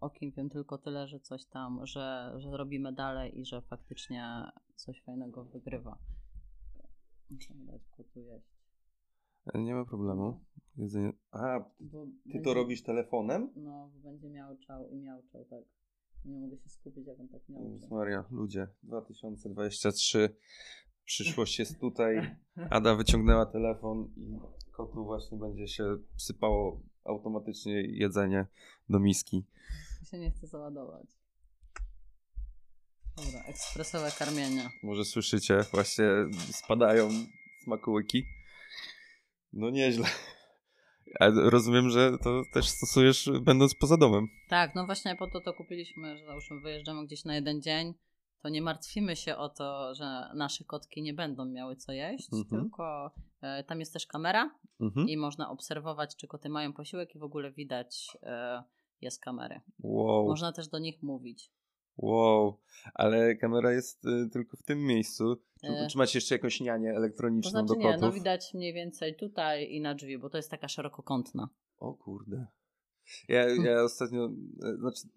[0.00, 4.24] o kim wiem tylko tyle, że coś tam, że, że robimy dalej i że faktycznie
[4.74, 5.98] coś fajnego wygrywa.
[7.30, 8.54] Muszę dać kotu jeść.
[9.54, 10.40] Nie ma problemu.
[10.76, 11.12] Jedzenie...
[11.30, 13.52] A, Bo ty będzie- to robisz telefonem?
[13.56, 15.64] No, będzie miałczał i miałczał, tak.
[16.24, 17.42] Nie mogę się skupić, jak on tak.
[17.48, 20.36] Jezus Maria, ludzie, 2023,
[21.04, 22.36] przyszłość jest tutaj.
[22.70, 24.38] Ada wyciągnęła telefon i
[24.72, 28.46] kotu właśnie będzie się sypało automatycznie jedzenie
[28.88, 29.44] do miski.
[30.00, 31.06] Mi się nie chce załadować.
[33.16, 34.70] Dobra, ekspresowe karmienie.
[34.82, 36.04] Może słyszycie, właśnie
[36.52, 37.10] spadają
[37.64, 38.24] smakołyki.
[39.52, 40.06] No nieźle.
[41.20, 44.28] A rozumiem, że to też stosujesz będąc poza domem.
[44.48, 47.94] Tak, no właśnie po to to kupiliśmy, że załóżmy wyjeżdżamy gdzieś na jeden dzień,
[48.44, 50.04] to nie martwimy się o to, że
[50.34, 52.62] nasze kotki nie będą miały co jeść, Mhm.
[52.62, 53.10] tylko
[53.42, 55.08] e, tam jest też kamera Mhm.
[55.08, 58.62] i można obserwować, czy koty mają posiłek i w ogóle widać e,
[59.00, 59.60] jest kamery.
[59.78, 60.26] Wow.
[60.28, 61.50] Można też do nich mówić.
[61.96, 62.60] Wow,
[62.94, 65.36] ale kamera jest y, tylko w tym miejscu.
[65.60, 65.86] Czy, E.
[65.90, 68.00] czy macie jeszcze jakąś nianię To elektroniczną znaczy do nie, kotów?
[68.00, 71.48] no widać mniej więcej tutaj i na drzwi, bo to jest taka szerokokątna.
[71.78, 72.46] O kurde.
[73.28, 74.24] Ja, ja ostatnio,
[74.64, 75.08] e, znaczy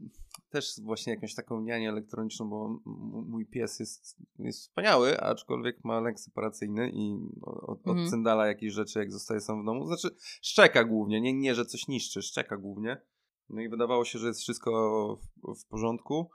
[0.58, 2.80] też właśnie jakąś taką nianię elektroniczną, bo
[3.26, 8.06] mój pies jest, jest wspaniały, aczkolwiek ma lęk separacyjny i od, Mhm.
[8.06, 9.88] odcyndala jakieś rzeczy, jak zostaje sam w domu.
[9.88, 10.10] Znaczy
[10.42, 13.02] szczeka głównie, nie, nie że coś niszczy, szczeka głównie.
[13.50, 14.72] No i wydawało się, że jest wszystko
[15.44, 16.30] w, w porządku.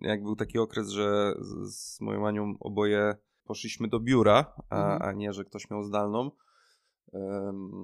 [0.00, 5.02] Jak był taki okres, że z, z moją Anią oboje poszliśmy do biura, a, Mhm.
[5.02, 6.30] a nie, że ktoś miał zdalną.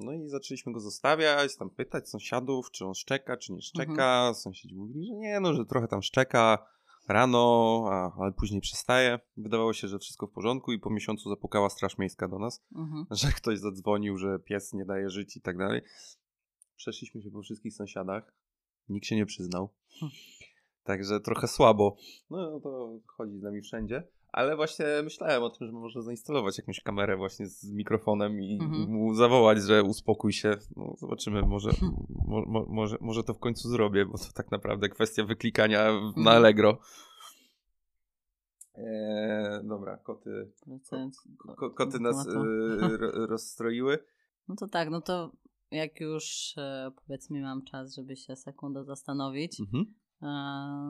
[0.04, 4.34] No i zaczęliśmy go zostawiać, tam pytać sąsiadów, czy on szczeka, czy nie szczeka.
[4.34, 6.66] Sąsiedzi mówili, że nie, no, że trochę tam szczeka
[7.08, 9.18] rano, a, ale później przestaje.
[9.36, 13.06] Wydawało się, że wszystko w porządku i po miesiącu zapukała Straż Miejska do nas, Mhm.
[13.20, 15.82] że ktoś zadzwonił, że pies nie daje żyć i tak dalej.
[16.76, 18.34] Przeszliśmy się po wszystkich sąsiadach.
[18.88, 19.68] Nikt się nie przyznał.
[20.00, 20.16] Hmm.
[20.84, 21.96] Także trochę słabo.
[22.30, 24.08] No to chodzi z nami wszędzie.
[24.32, 28.90] Ale właśnie myślałem o tym, że może zainstalować jakąś kamerę właśnie z mikrofonem i Mhm.
[28.90, 30.56] mu zawołać, że uspokój się.
[30.76, 31.70] No, zobaczymy, może,
[32.28, 35.98] mo, mo, może, może to w końcu zrobię, bo to tak naprawdę kwestia wyklikania na
[35.98, 36.28] Mhm.
[36.28, 36.78] Allegro.
[38.74, 40.52] Eee, dobra, koty,
[41.56, 42.42] ko, koty nas ro,
[43.26, 43.98] rozstroiły.
[44.48, 45.32] No to tak, no to
[45.70, 49.94] jak już e, powiedzmy mam czas, żeby się sekundę zastanowić, Mhm.
[50.22, 50.26] E,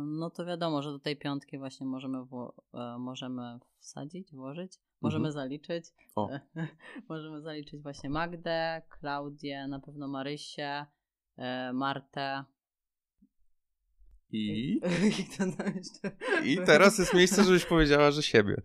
[0.07, 5.27] no to wiadomo, że do tej piątki właśnie możemy, wło- e, możemy wsadzić, włożyć, możemy
[5.29, 5.33] Mhm.
[5.33, 5.85] zaliczyć.
[7.09, 10.87] Możemy zaliczyć właśnie Magdę, Klaudię, na pewno Marysię,
[11.37, 12.45] e, Martę.
[14.31, 14.81] I, I?
[16.53, 18.62] I teraz jest miejsce, żebyś powiedziała, że siebie.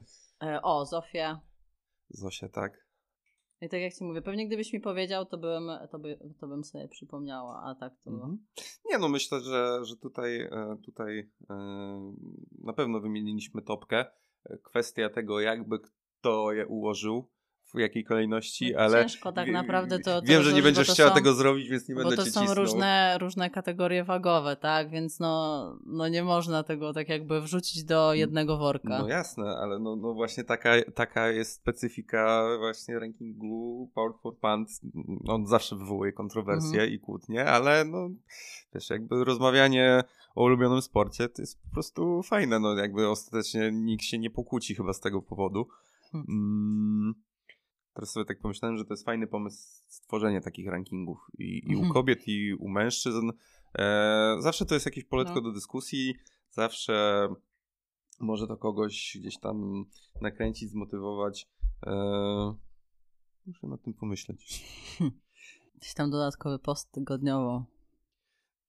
[0.64, 1.40] O, Zofię.
[2.10, 2.87] Zosia, tak.
[3.62, 6.64] I tak jak ci mówię, pewnie gdybyś mi powiedział, to bym, to by, to bym
[6.64, 8.10] sobie przypomniała, a tak to...
[8.12, 8.46] Mhm.
[8.86, 12.14] Nie no, myślę, że, że tutaj, e, tutaj e,
[12.60, 14.06] na pewno wymieniliśmy topkę.
[14.46, 17.30] E, Kwestia tego, jakby kto je ułożył
[17.76, 20.22] w jakiej kolejności, ale Ciężko tak naprawdę to...
[20.22, 22.32] to wiem, że nie będziesz chciała są- tego zrobić, więc nie będę Bo to cię
[22.32, 22.56] są cisnął.
[22.66, 24.90] różne, różne kategorie wagowe, tak?
[24.90, 29.00] Więc no, no nie można tego tak jakby wrzucić do jednego worka.
[29.00, 34.82] No jasne, ale no, no właśnie taka, taka jest specyfika właśnie rankingu Power for Pants.
[35.28, 36.90] On zawsze wywołuje kontrowersje Mhm.
[36.94, 38.10] i kłótnie, ale no
[38.74, 40.04] wiesz, jakby rozmawianie
[40.36, 44.76] o ulubionym sporcie to jest po prostu fajne, no jakby ostatecznie nikt się nie pokłóci
[44.76, 45.68] chyba z tego powodu.
[46.12, 47.14] Hmm.
[47.98, 51.76] Mm, teraz sobie tak pomyślałem, że to jest fajny pomysł stworzenie takich rankingów i, i
[51.76, 51.94] u Mhm.
[51.94, 53.32] kobiet i u mężczyzn.
[53.80, 55.42] E, zawsze to jest jakieś poletko No.
[55.42, 56.16] do dyskusji,
[56.50, 57.28] zawsze
[58.20, 59.86] może to kogoś gdzieś tam
[60.22, 61.50] nakręcić, zmotywować.
[61.88, 61.94] E,
[63.46, 64.64] muszę nad tym pomyśleć.
[65.80, 67.66] Gdzieś tam dodatkowy post tygodniowo.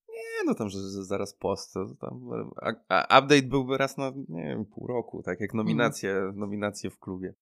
[0.09, 2.29] Nie no tam, że, że zaraz post, tam,
[2.61, 2.73] a,
[3.07, 7.33] a update byłby raz na, nie wiem, pół roku, tak jak nominacje, nominacje w klubie.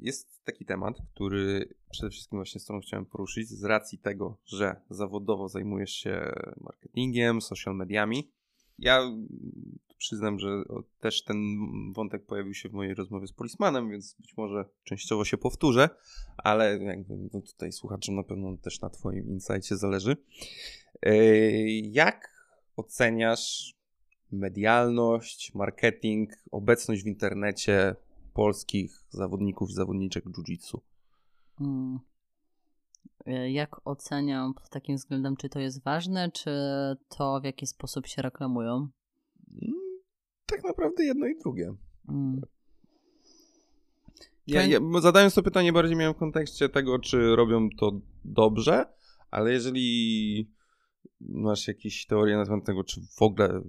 [0.00, 4.80] Jest taki temat, który przede wszystkim właśnie z tobą chciałem poruszyć, z racji tego, że
[4.90, 8.32] zawodowo zajmujesz się marketingiem, social mediami.
[8.78, 9.28] Ja mm,
[9.98, 10.48] przyznam, że
[11.00, 11.38] też ten
[11.92, 15.88] wątek pojawił się w mojej rozmowie z Polismanem, więc być może częściowo się powtórzę,
[16.36, 20.16] ale jakby no tutaj słuchaczom na pewno też na twoim insightie zależy.
[21.02, 21.12] Yy,
[21.82, 22.30] Jak
[22.76, 23.74] oceniasz
[24.32, 27.96] medialność, marketing, obecność w internecie
[28.34, 30.78] polskich zawodników i zawodniczek jiu-jitsu?
[31.60, 31.98] Mm.
[33.26, 36.50] E, Jak oceniam pod takim względem, czy to jest ważne, czy
[37.08, 38.88] to w jaki sposób się reklamują?
[39.62, 39.74] Mm,
[40.46, 41.74] Tak naprawdę jedno i drugie.
[42.08, 42.40] Mm.
[44.46, 48.86] Ja, ja, zadając to pytanie, bardziej miałem w kontekście tego, czy robią to dobrze,
[49.30, 50.50] ale jeżeli
[51.20, 53.62] masz jakieś teorie na temat tego, czy w ogóle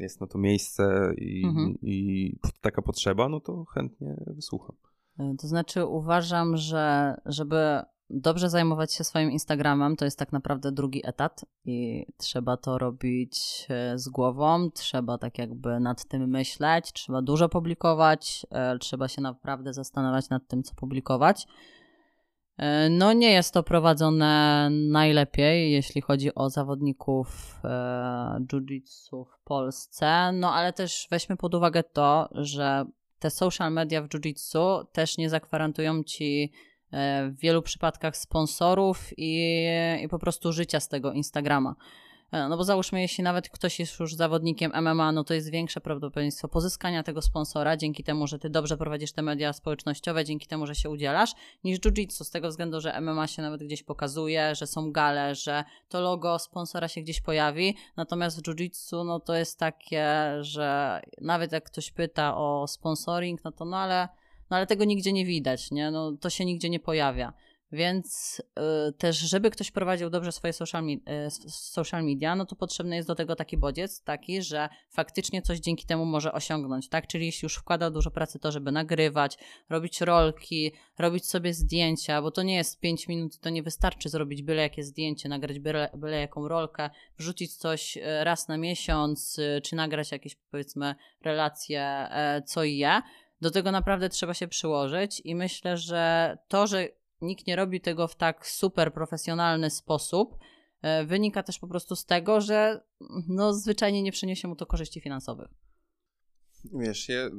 [0.00, 1.74] jest na to miejsce i, Mhm.
[1.82, 4.76] i taka potrzeba, no to chętnie wysłucham.
[5.18, 10.72] E, To znaczy uważam, że żeby dobrze zajmować się swoim Instagramem, to jest tak naprawdę
[10.72, 16.92] drugi etat i trzeba to robić e, z głową, trzeba tak jakby nad tym myśleć,
[16.92, 21.46] trzeba dużo publikować, e, trzeba się naprawdę zastanawiać nad tym, co publikować.
[22.60, 30.32] E, No nie jest to prowadzone najlepiej, jeśli chodzi o zawodników e, jiu-jitsu w Polsce,
[30.32, 32.84] no ale też weźmy pod uwagę to, że
[33.18, 36.52] te social media w jiu-jitsu też nie zagwarantują ci
[36.92, 39.66] e, w wielu przypadkach sponsorów i,
[40.02, 41.74] i po prostu życia z tego Instagrama.
[42.32, 45.80] E, No bo załóżmy, jeśli nawet ktoś jest już zawodnikiem MMA, no to jest większe
[45.80, 50.66] prawdopodobieństwo pozyskania tego sponsora dzięki temu, że ty dobrze prowadzisz te media społecznościowe, dzięki temu,
[50.66, 54.66] że się udzielasz, niż jiu-jitsu, z tego względu, że MMA się nawet gdzieś pokazuje, że
[54.66, 59.58] są gale, że to logo sponsora się gdzieś pojawi, natomiast w jiu-jitsu no to jest
[59.58, 60.06] takie,
[60.40, 64.08] że nawet jak ktoś pyta o sponsoring, no to no ale,
[64.50, 65.90] no ale tego nigdzie nie widać, nie?
[65.90, 67.32] No to się nigdzie nie pojawia.
[67.72, 68.40] Więc
[68.88, 72.96] y, też, żeby ktoś prowadził dobrze swoje social, mi- y, social media, no to potrzebny
[72.96, 77.06] jest do tego taki bodziec, taki, że faktycznie coś dzięki temu może osiągnąć, tak?
[77.06, 82.30] Czyli jeśli już wkłada dużo pracy to, żeby nagrywać, robić rolki, robić sobie zdjęcia, bo
[82.30, 86.20] to nie jest 5 minut, to nie wystarczy zrobić byle jakie zdjęcie, nagrać byle, byle
[86.20, 92.42] jaką rolkę, wrzucić coś y, raz na miesiąc, y, czy nagrać jakieś powiedzmy relacje e,
[92.46, 93.02] co i je.
[93.40, 96.88] Do tego naprawdę trzeba się przyłożyć i myślę, że to, że
[97.22, 100.38] nikt nie robi tego w tak super profesjonalny sposób,
[100.82, 102.80] e, wynika też po prostu z tego, że
[103.28, 105.48] no zwyczajnie nie przyniesie mu to korzyści finansowych.
[106.64, 107.30] Wiesz, je,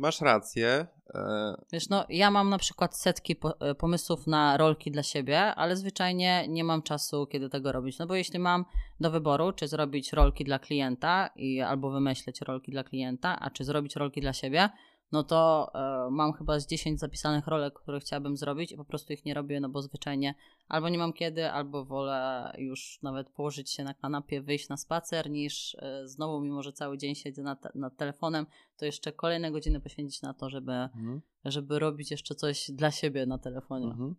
[0.00, 0.86] masz rację.
[1.14, 5.40] E, Wiesz, no ja mam na przykład setki po, e, pomysłów na rolki dla siebie,
[5.40, 7.98] ale zwyczajnie nie mam czasu, kiedy tego robić.
[7.98, 8.64] No bo jeśli mam
[9.00, 13.64] do wyboru, czy zrobić rolki dla klienta i albo wymyśleć rolki dla klienta, a czy
[13.64, 14.68] zrobić rolki dla siebie,
[15.12, 19.12] no to e, mam chyba z 10 zapisanych rolek, które chciałabym zrobić i po prostu
[19.12, 20.34] ich nie robię, no bo zwyczajnie
[20.68, 25.30] albo nie mam kiedy, albo wolę już nawet położyć się na kanapie, wyjść na spacer,
[25.30, 28.46] niż e, znowu, mimo że cały dzień siedzę nad, nad telefonem,
[28.76, 31.20] to jeszcze kolejne godziny poświęcić na to, żeby mhm.
[31.44, 33.86] żeby robić jeszcze coś dla siebie na telefonie.
[33.86, 34.14] Mhm.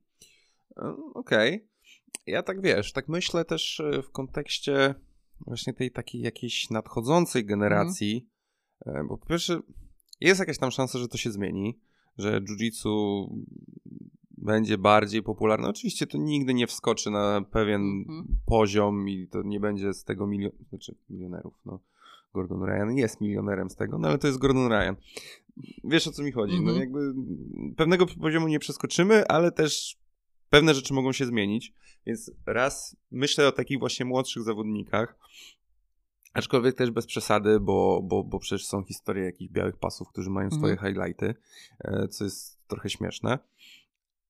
[0.77, 1.67] E, Okej.
[2.27, 4.95] Ja tak wiesz, tak myślę też w kontekście
[5.39, 8.29] właśnie tej takiej jakiejś nadchodzącej generacji,
[8.85, 9.59] e, bo po pierwsze
[10.27, 11.79] jest jakaś tam szansa, że to się zmieni,
[12.17, 13.27] że jiu-jitsu
[14.37, 15.67] będzie bardziej popularne.
[15.69, 18.27] Oczywiście to nigdy nie wskoczy na pewien Mhm.
[18.45, 21.79] poziom i to nie będzie z tego milion, znaczy milionerów, no.
[22.33, 24.95] Gordon Ryan jest milionerem z tego, no ale to jest Gordon Ryan.
[25.83, 26.53] Wiesz o co mi chodzi?
[26.53, 26.79] No Mhm.
[26.79, 27.13] jakby
[27.75, 29.97] pewnego poziomu nie przeskoczymy, ale też
[30.49, 31.73] pewne rzeczy mogą się zmienić,
[32.05, 35.15] więc raz myślę o takich właśnie młodszych zawodnikach,
[36.33, 40.51] aczkolwiek też bez przesady, bo, bo, bo przecież są historie jakichś białych pasów, którzy mają
[40.51, 41.35] swoje highlighty,
[41.79, 43.39] e, co jest trochę śmieszne.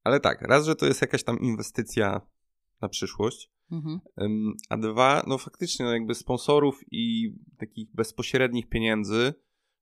[0.03, 2.21] Ale tak, raz, że to jest jakaś tam inwestycja
[2.81, 3.99] na przyszłość, Mhm.
[4.69, 9.33] A dwa, no faktycznie, no jakby sponsorów i takich bezpośrednich pieniędzy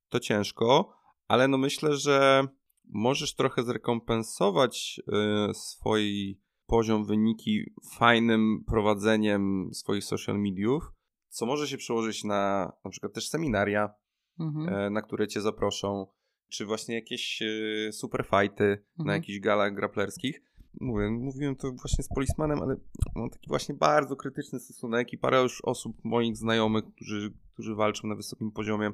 [0.09, 0.93] to ciężko,
[1.27, 2.47] ale no myślę, że
[2.85, 5.01] możesz trochę zrekompensować
[5.49, 10.91] y, swój poziom wyniki fajnym prowadzeniem swoich social mediów,
[11.31, 13.93] co może się przełożyć na na przykład też seminaria,
[14.39, 14.75] Mhm.
[14.75, 16.07] e, na które cię zaproszą,
[16.49, 19.21] czy właśnie jakieś e, super fighty na Mhm.
[19.21, 20.41] jakichś galach graplerskich.
[20.81, 22.75] Mówię, mówiłem to właśnie z Polismanem, ale
[23.15, 28.07] mam taki właśnie bardzo krytyczny stosunek i parę już osób moich znajomych, którzy, którzy walczą
[28.07, 28.91] na wysokim poziomie,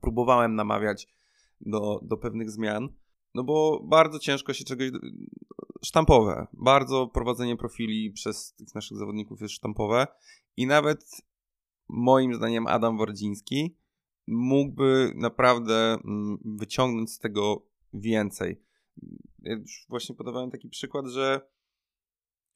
[0.00, 1.08] próbowałem namawiać
[1.60, 2.88] do, do pewnych zmian,
[3.34, 4.90] no bo bardzo ciężko się czegoś
[5.84, 6.46] sztampowe.
[6.52, 10.06] Bardzo prowadzenie profili przez tych naszych zawodników jest sztampowe
[10.56, 11.06] i nawet
[11.88, 13.76] moim zdaniem Adam Wardziński
[14.26, 18.62] mógłby naprawdę mm, wyciągnąć z tego więcej.
[19.38, 21.40] Ja już właśnie podawałem taki przykład, że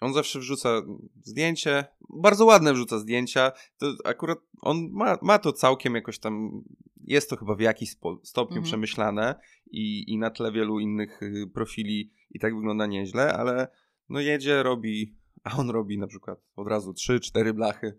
[0.00, 0.82] on zawsze wrzuca
[1.22, 3.52] zdjęcie, bardzo ładne wrzuca zdjęcia.
[3.78, 6.64] To akurat on ma, ma to całkiem jakoś tam,
[7.08, 7.90] jest to chyba w jakiś
[8.22, 8.64] stopniu Mhm.
[8.64, 9.34] przemyślane
[9.70, 13.68] i, i na tle wielu innych y, profili i tak wygląda nieźle, ale
[14.08, 17.98] no jedzie, robi, a on robi na przykład od razu 3-4 blachy.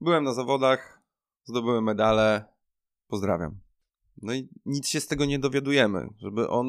[0.00, 1.02] Byłem na zawodach,
[1.44, 2.44] zdobyłem medale,
[3.08, 3.60] pozdrawiam.
[4.22, 6.66] No i nic się z tego nie dowiadujemy, żeby on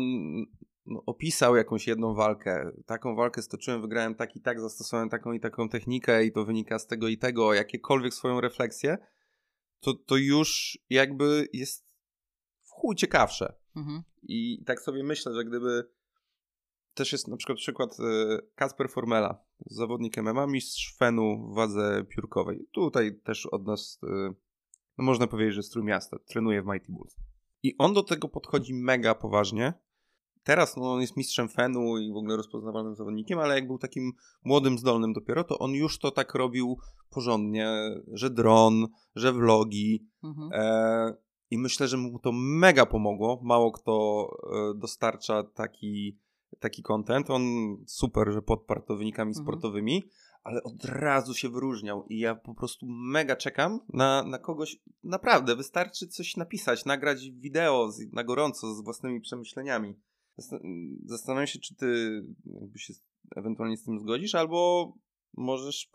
[0.85, 2.71] no, opisał jakąś jedną walkę.
[2.85, 6.79] Taką walkę stoczyłem, wygrałem tak i tak, zastosowałem taką i taką technikę i to wynika
[6.79, 8.97] z tego i tego, jakiekolwiek swoją refleksję,
[9.81, 11.85] to, to już jakby jest
[12.61, 13.53] w chuj ciekawsze.
[13.75, 14.03] Mhm.
[14.23, 15.89] I tak sobie myślę, że gdyby
[16.93, 22.67] też jest na przykład przykład e, Kasper Formela, zawodnik MMA, mistrz Fenu w wadze piórkowej.
[22.71, 24.33] Tutaj też od nas, e,
[24.97, 27.15] no można powiedzieć, że z Trójmiasta, trenuje w Mighty Bulls.
[27.63, 29.73] I on do tego podchodzi mega poważnie.
[30.43, 34.13] Teraz no, on jest mistrzem Fenu i w ogóle rozpoznawalnym zawodnikiem, ale jak był takim
[34.43, 36.77] młodym, zdolnym dopiero, to on już to tak robił
[37.09, 37.69] porządnie,
[38.13, 40.49] że dron, że vlogi, Mhm.
[40.53, 41.13] E,
[41.51, 43.39] I myślę, że mu to mega pomogło.
[43.43, 46.17] Mało kto e, dostarcza taki,
[46.59, 47.29] taki content.
[47.29, 47.43] On
[47.87, 49.45] super, że podparł to wynikami Mhm.
[49.45, 50.03] sportowymi,
[50.43, 52.05] ale od razu się wyróżniał.
[52.09, 54.77] I ja po prostu mega czekam na, na kogoś.
[55.03, 59.99] Naprawdę, wystarczy coś napisać, nagrać wideo z, na gorąco z własnymi przemyśleniami.
[60.39, 62.93] Zastan- Zastanawiam się, czy ty jakby się
[63.35, 64.93] ewentualnie z tym zgodzisz, albo
[65.33, 65.89] możesz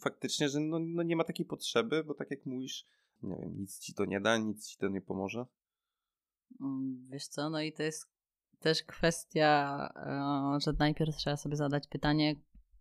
[0.00, 2.86] faktycznie, że no, no nie ma takiej potrzeby, bo tak jak mówisz,
[3.22, 5.46] nie wiem, nic ci to nie da, nic ci to nie pomoże.
[6.60, 8.06] Mm, Wiesz co, no i to jest
[8.58, 9.78] też kwestia,
[10.56, 12.36] e, że najpierw trzeba sobie zadać pytanie,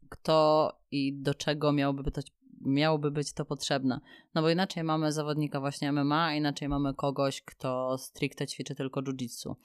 [0.10, 2.22] kto i do czego miałoby to,
[2.62, 4.02] miałoby być to potrzebne.
[4.36, 9.56] No bo inaczej mamy zawodnika właśnie MMA, inaczej mamy kogoś, kto stricte ćwiczy tylko jiu-jitsu.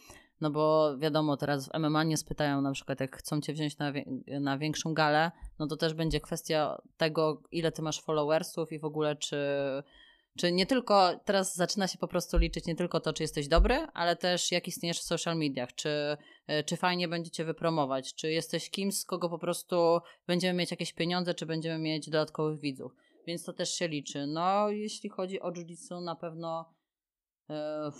[0.41, 3.93] No bo wiadomo, teraz w MMA nie spytają na przykład, jak chcą cię wziąć na,
[3.93, 4.05] wie-
[4.41, 8.84] na większą galę, no to też będzie kwestia tego, ile ty masz followersów i w
[8.84, 9.39] ogóle czy
[10.37, 13.87] czy nie tylko, teraz zaczyna się po prostu liczyć nie tylko to, czy jesteś dobry,
[13.95, 16.16] ale też jak istniejesz w social mediach, czy,
[16.66, 21.34] czy fajnie będziecie wypromować, czy jesteś kimś, z kogo po prostu będziemy mieć jakieś pieniądze,
[21.34, 22.97] czy będziemy mieć dodatkowych widzów.
[23.26, 24.26] Więc to też się liczy.
[24.26, 26.74] No, jeśli chodzi o jiu-jitsu, na pewno
[27.51, 27.91] e,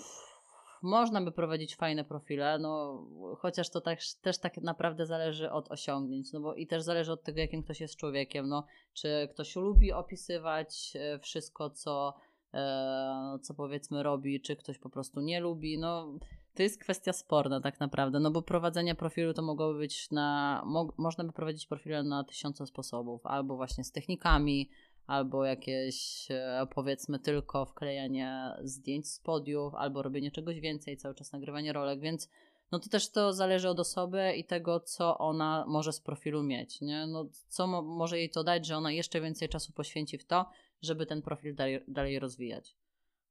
[0.83, 3.05] można by prowadzić fajne profile, no
[3.39, 7.23] chociaż to tak, też tak naprawdę zależy od osiągnięć, no bo i też zależy od
[7.23, 8.65] tego, jakim ktoś jest człowiekiem, no.
[8.93, 12.15] Czy ktoś lubi opisywać e, wszystko, co,
[12.55, 16.19] e, co powiedzmy robi, czy ktoś po prostu nie lubi, no
[16.57, 20.89] to jest kwestia sporna tak naprawdę, no bo prowadzenie profilu to mogłoby być na, mo,
[20.97, 24.71] można by prowadzić profile na tysiące sposobów, albo właśnie z technikami,
[25.07, 31.33] albo jakieś e, powiedzmy tylko wklejanie zdjęć z podiów, albo robienie czegoś więcej, cały czas
[31.33, 32.31] nagrywanie rolek, więc
[32.73, 36.81] no to też to zależy od osoby i tego, co ona może z profilu mieć,
[36.81, 37.07] nie?
[37.07, 40.47] No, co mo- może jej to dać, że ona jeszcze więcej czasu poświęci w to,
[40.83, 42.77] żeby ten profil dalej, dalej rozwijać.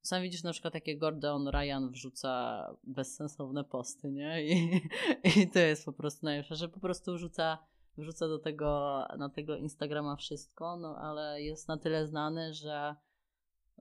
[0.02, 4.46] Sam widzisz na przykład, jakie Gordon Ryan wrzuca bezsensowne posty, nie?
[4.46, 4.82] I,
[5.42, 7.58] i to jest po prostu najlepsze, że po prostu wrzuca,
[7.98, 12.96] wrzuca do tego, na tego Instagrama wszystko, no ale jest na tyle znany, że,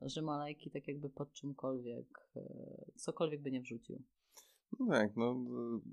[0.03, 2.41] że ma lajki tak jakby pod czymkolwiek, e,
[2.97, 4.03] cokolwiek by nie wrzucił.
[4.81, 5.37] No tak, no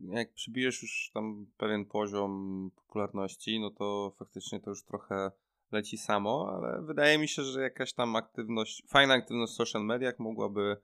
[0.02, 5.32] jak przybijesz już tam pewien poziom popularności, no to faktycznie to już trochę
[5.72, 10.20] leci samo, ale wydaje mi się, że jakaś tam aktywność, fajna aktywność w social mediach
[10.20, 10.78] mogłaby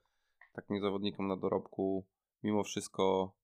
[0.53, 2.05] takim zawodnikom na dorobku
[2.43, 3.35] mimo wszystko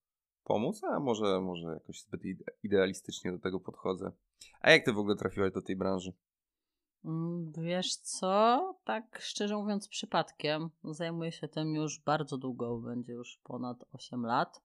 [0.43, 4.11] pomóc, a może, może jakoś zbyt ide- idealistycznie do tego podchodzę.
[4.61, 6.13] A jak ty w ogóle trafiłaś do tej branży?
[7.05, 8.75] Mm, Wiesz co?
[8.83, 10.69] Tak szczerze mówiąc, przypadkiem.
[10.83, 14.61] Zajmuję się tym już bardzo długo, będzie już ponad 8 lat.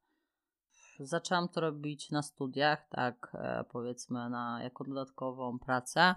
[1.00, 6.14] zaczęłam to robić na studiach, tak e, powiedzmy, na, jako dodatkową pracę.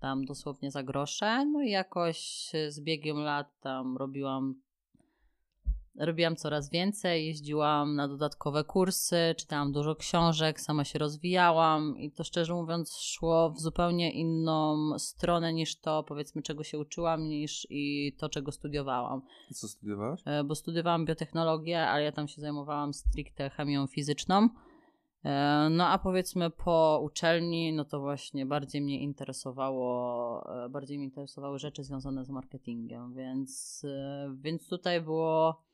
[0.00, 1.46] Tam dosłownie za grosze.
[1.46, 4.62] No i jakoś z biegiem lat tam robiłam
[5.98, 12.24] robiłam coraz więcej, jeździłam na dodatkowe kursy, czytałam dużo książek, sama się rozwijałam i to
[12.24, 18.12] szczerze mówiąc szło w zupełnie inną stronę niż to, powiedzmy, czego się uczyłam, niż i
[18.18, 19.22] to, czego studiowałam.
[19.54, 20.20] Co studiowałaś?
[20.24, 24.48] E, bo studiowałam biotechnologię, ale ja tam się zajmowałam stricte chemią fizyczną.
[25.24, 31.06] E, no a powiedzmy po uczelni, no to właśnie bardziej mnie interesowało, e, bardziej mnie
[31.06, 33.82] interesowały rzeczy związane z marketingiem, więc,
[34.42, 35.67] więc tutaj było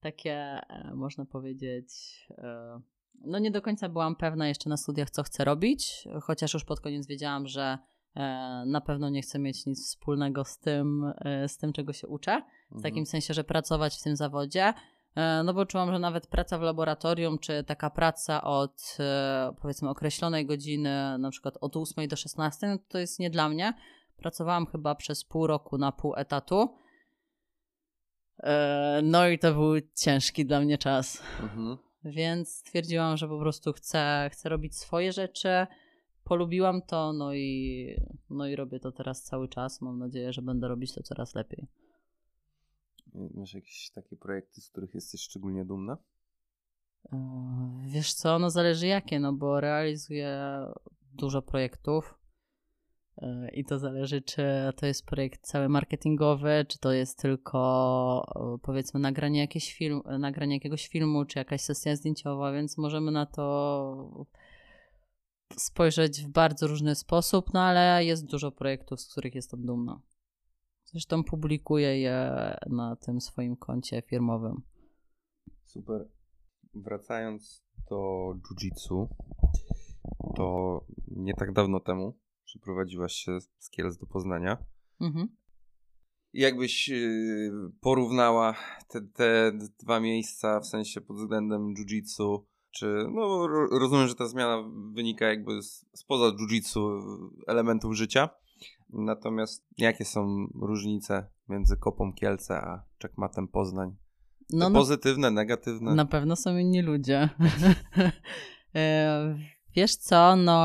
[0.00, 1.88] takie, e, można powiedzieć,
[2.30, 2.80] e,
[3.20, 6.80] no nie do końca byłam pewna jeszcze na studiach, co chcę robić, chociaż już pod
[6.80, 7.78] koniec wiedziałam, że
[8.14, 8.20] e,
[8.66, 11.12] na pewno nie chcę mieć nic wspólnego z tym,
[11.46, 12.42] z tym czego się uczę.
[12.70, 12.82] W mhm.
[12.82, 14.72] takim sensie, że pracować w tym zawodzie.
[15.44, 18.98] No bo czułam, że nawet praca w laboratorium, czy taka praca od
[19.60, 23.74] powiedzmy określonej godziny, na przykład od 8 do 16, no to jest nie dla mnie.
[24.16, 26.68] Pracowałam chyba przez pół roku na pół etatu
[29.02, 31.22] no i to był ciężki dla mnie czas.
[31.42, 31.76] Mhm.
[32.04, 35.66] Więc stwierdziłam, że po prostu chcę, chcę robić swoje rzeczy.
[36.24, 39.80] Polubiłam to, no i, no i robię to teraz cały czas.
[39.80, 41.66] Mam nadzieję, że będę robić to coraz lepiej.
[43.14, 45.98] Masz jakieś takie projekty, z których jesteś szczególnie dumna?
[47.12, 50.60] E, wiesz co, no zależy jakie, no bo realizuję
[51.12, 52.18] dużo projektów.
[53.52, 54.42] I to zależy, czy
[54.76, 60.88] to jest projekt cały marketingowy, czy to jest tylko powiedzmy nagranie, jakieś film, nagranie jakiegoś
[60.88, 64.26] filmu, czy jakaś sesja zdjęciowa, więc możemy na to
[65.56, 70.00] spojrzeć w bardzo różny sposób, no ale jest dużo projektów, z których jestem dumna.
[70.84, 72.32] Zresztą publikuję je
[72.66, 74.62] na tym swoim koncie firmowym.
[75.64, 76.08] Super.
[76.74, 79.06] Wracając do jiu-jitsu,
[80.36, 84.56] to nie tak dawno temu Przeprowadziłaś się z Kielc do Poznania.
[85.00, 85.28] Mhm.
[86.32, 88.54] Jakbyś y, porównała
[88.88, 92.38] te, te dwa miejsca w sensie pod względem jiu-jitsu,
[92.70, 93.46] czy no
[93.80, 95.52] rozumiem, że ta zmiana wynika jakby
[95.94, 97.02] spoza jiu-jitsu
[97.46, 98.28] elementów życia.
[98.90, 103.96] Natomiast jakie są różnice między Kopą Kielce a Czekmatem Poznań?
[104.50, 105.94] No, pozytywne, negatywne?
[105.94, 107.28] Na pewno są inni ludzie.
[109.76, 110.64] Wiesz co, no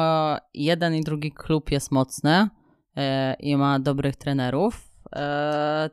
[0.53, 2.47] jeden i drugi klub jest mocny
[2.97, 4.89] e, i ma dobrych trenerów.
[5.16, 5.89] E,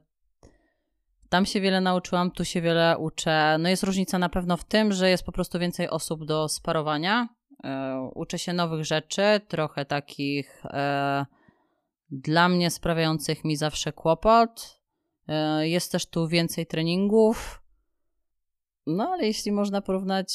[1.28, 3.56] tam się wiele nauczyłam, tu się wiele uczę.
[3.60, 7.28] No jest różnica na pewno w tym, że jest po prostu więcej osób do sparowania.
[7.64, 11.26] E, uczę się nowych rzeczy, trochę takich e,
[12.10, 14.78] dla mnie sprawiających mi zawsze kłopot.
[15.60, 17.62] Jest też tu więcej treningów.
[18.88, 20.28] No, ale jeśli można porównać,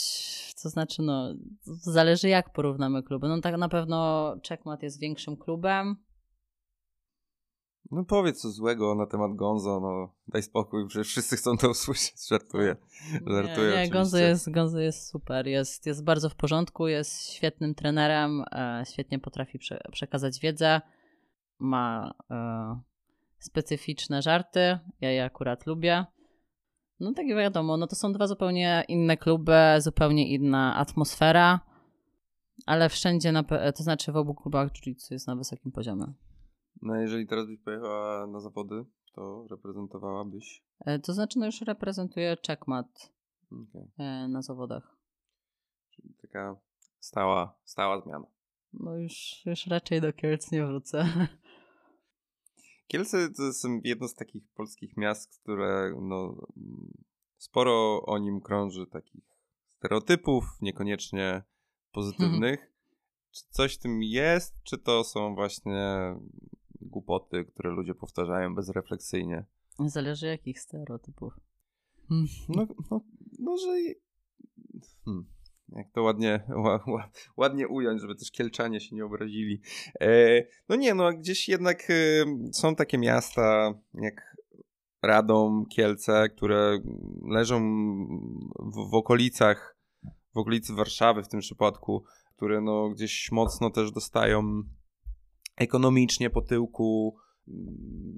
[0.64, 1.34] to znaczy, no,
[1.66, 3.28] zależy jak porównamy kluby.
[3.28, 5.96] No, tak na pewno Checkmat jest większym klubem.
[7.92, 12.28] No powiedz co złego na temat Gonzo, no daj spokój, że wszyscy chcą to usłyszeć,
[12.30, 12.76] żartuję.
[13.28, 17.76] żartuję nie, nie Gonzo, jest, Gonzo jest super, jest, jest bardzo w porządku, jest świetnym
[17.76, 20.82] trenerem, e, świetnie potrafi prze, przekazać wiedzę,
[21.60, 22.80] ma e,
[23.40, 26.06] specyficzne żarty, ja je akurat lubię.
[27.04, 31.60] No tak wiadomo, no to są dwa zupełnie inne kluby, zupełnie inna atmosfera,
[32.66, 36.14] ale wszędzie, na, to znaczy w obu klubach jiu-jitsu jest na wysokim poziomie.
[36.82, 38.86] No jeżeli teraz byś pojechała na zawody,
[39.16, 40.64] to reprezentowałabyś?
[40.86, 43.14] E, to znaczy no już reprezentuję checkmat
[43.52, 43.90] okay.
[43.98, 44.98] E, na zawodach.
[45.92, 46.56] Czyli taka
[47.00, 48.28] stała, stała zmiana.
[48.74, 51.06] No już, już raczej do Kielc nie wrócę.
[52.88, 56.48] Kielce to jest jedno z takich polskich miast, które no,
[57.38, 59.24] sporo o nim krąży takich
[59.78, 61.44] stereotypów, niekoniecznie
[61.92, 62.60] pozytywnych.
[62.60, 62.74] Hmm.
[63.32, 66.16] Czy coś w tym jest, czy to są właśnie
[66.82, 69.46] głupoty, które ludzie powtarzają bezrefleksyjnie?
[69.86, 71.40] Zależy jakich stereotypów.
[72.50, 73.02] No, no,
[73.40, 73.68] no że...
[75.06, 75.34] Hmm
[75.76, 76.44] jak to ładnie,
[77.38, 79.62] ładnie ująć, żeby też Kielczanie się nie obrazili.
[80.02, 81.94] E, no nie, no gdzieś jednak e,
[82.54, 84.36] są takie miasta jak
[85.02, 86.80] Radom, Kielce, które
[87.30, 87.60] leżą
[88.60, 89.78] w, w okolicach,
[90.36, 92.04] w okolicy Warszawy w tym przypadku,
[92.36, 94.64] które no gdzieś mocno też dostają
[95.56, 97.18] ekonomicznie po tyłku.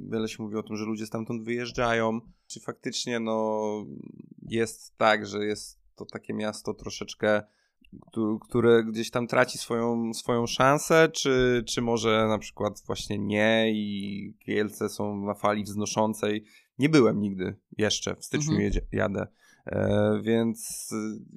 [0.10, 2.20] Wiele się mówi o tym, że ludzie stamtąd wyjeżdżają.
[2.48, 3.70] Czy faktycznie no,
[4.42, 7.44] jest tak, że jest to takie miasto troszeczkę,
[8.50, 14.38] które gdzieś tam traci swoją, swoją szansę, czy, czy może na przykład właśnie nie i
[14.40, 16.46] Kielce są na fali wznoszącej.
[16.80, 18.64] Nie byłem nigdy jeszcze, w styczniu mhm.
[18.64, 19.28] jedzie, jadę
[19.66, 20.90] E, więc,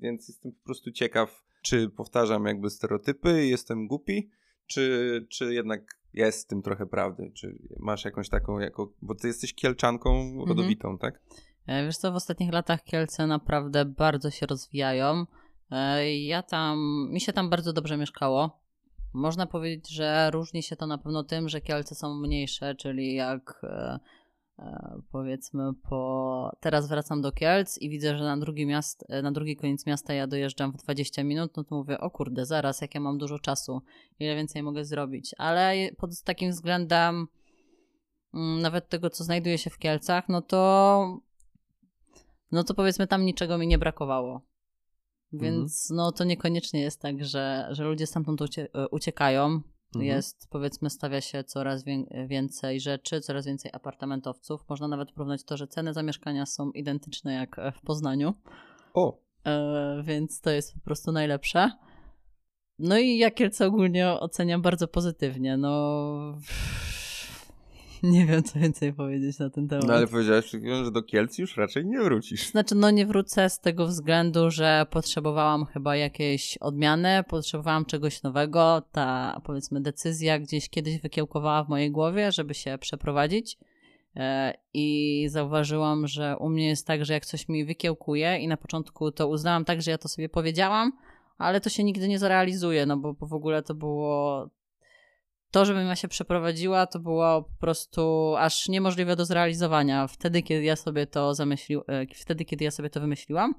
[0.03, 4.31] więc jestem po prostu ciekaw, czy powtarzam jakby stereotypy, jestem głupi,
[4.67, 7.33] czy, czy jednak jest w tym trochę prawdy?
[7.35, 10.49] Czy masz jakąś taką, jako, bo ty jesteś Kielczanką Mhm.
[10.49, 11.21] rodowitą, tak?
[11.69, 15.27] E, Wiesz co, w ostatnich latach Kielce naprawdę bardzo się rozwijają.
[15.71, 16.79] E, Ja tam,
[17.11, 18.61] mi się tam bardzo dobrze mieszkało.
[19.15, 23.61] Można powiedzieć, że różni się to na pewno tym, że Kielce są mniejsze, czyli jak
[23.63, 23.99] e,
[25.13, 26.51] powiedzmy po...
[26.61, 30.27] Teraz wracam do Kielc i widzę, że na drugi, miast, na drugi koniec miasta ja
[30.27, 33.83] dojeżdżam w 20 minut, no to mówię, o kurde, zaraz, jak ja mam dużo czasu,
[34.19, 35.35] ile więcej mogę zrobić.
[35.39, 37.27] Ale pod takim względem
[38.35, 41.28] mm, nawet tego, co znajduje się w Kielcach, no to
[42.53, 44.43] no to powiedzmy tam niczego mi nie brakowało.
[45.33, 49.45] Więc no to niekoniecznie jest tak, że, że ludzie stamtąd ucie, e, uciekają.
[49.45, 50.05] Mhm.
[50.05, 54.69] Jest, powiedzmy, stawia się coraz wię- więcej rzeczy, coraz więcej apartamentowców.
[54.69, 58.35] Można nawet porównać to, że ceny za mieszkania są identyczne jak e, w Poznaniu,
[58.95, 61.71] O, e, więc to jest po prostu najlepsze.
[62.79, 65.57] No i ja Kielce ogólnie oceniam bardzo pozytywnie.
[65.57, 66.39] No
[68.03, 69.87] nie wiem, co więcej powiedzieć na ten temat.
[69.87, 70.51] no ale powiedziałeś,
[70.85, 72.51] że do Kielc już raczej nie wrócisz.
[72.51, 78.83] Znaczy, no nie wrócę z tego względu, że potrzebowałam chyba jakiejś odmiany, potrzebowałam czegoś nowego.
[78.93, 83.59] Ta, powiedzmy, decyzja gdzieś kiedyś wykiełkowała w mojej głowie, żeby się przeprowadzić.
[84.17, 88.57] E, I zauważyłam, że u mnie jest tak, że jak coś mi wykiełkuje, i na
[88.57, 90.93] początku to uznałam tak, że ja to sobie powiedziałam,
[91.39, 94.51] ale to się nigdy nie zrealizuje, no bo, bo w ogóle to było.
[95.51, 100.07] To, żebym ja się przeprowadziła, to było po prostu aż niemożliwe do zrealizowania.
[100.07, 103.55] Wtedy, kiedy ja sobie to zamyślił, e, wtedy, kiedy ja sobie to wymyśliłam.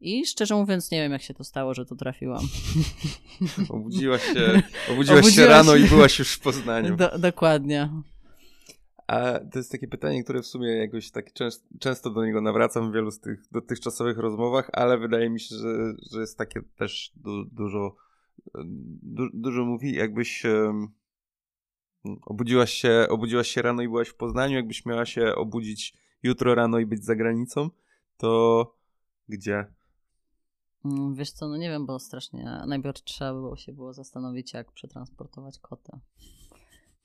[0.00, 2.42] I szczerze mówiąc, nie wiem, jak się to stało, że tu trafiłam.
[3.68, 5.84] Obudziłaś się, obudziłaś się Obudziłaś rano się.
[5.84, 6.96] i byłaś już w Poznaniu.
[6.96, 7.90] Do, dokładnie.
[9.06, 12.90] A to jest takie pytanie, które w sumie jakoś tak częst, często do niego nawracam
[12.90, 17.12] w wielu z tych dotychczasowych rozmowach, ale wydaje mi się, że, że jest takie też
[17.16, 17.96] du, dużo,
[19.02, 20.88] du, dużo mówi, jakbyś em,
[22.26, 26.78] obudziłaś się, obudziłaś się rano i byłaś w Poznaniu, jakbyś miała się obudzić jutro rano
[26.78, 27.70] i być za granicą,
[28.16, 28.74] to
[29.28, 29.66] gdzie?
[30.84, 34.72] Mm, Wiesz co, no nie wiem, bo strasznie najpierw trzeba było się było zastanowić, jak
[34.72, 35.98] przetransportować kotę.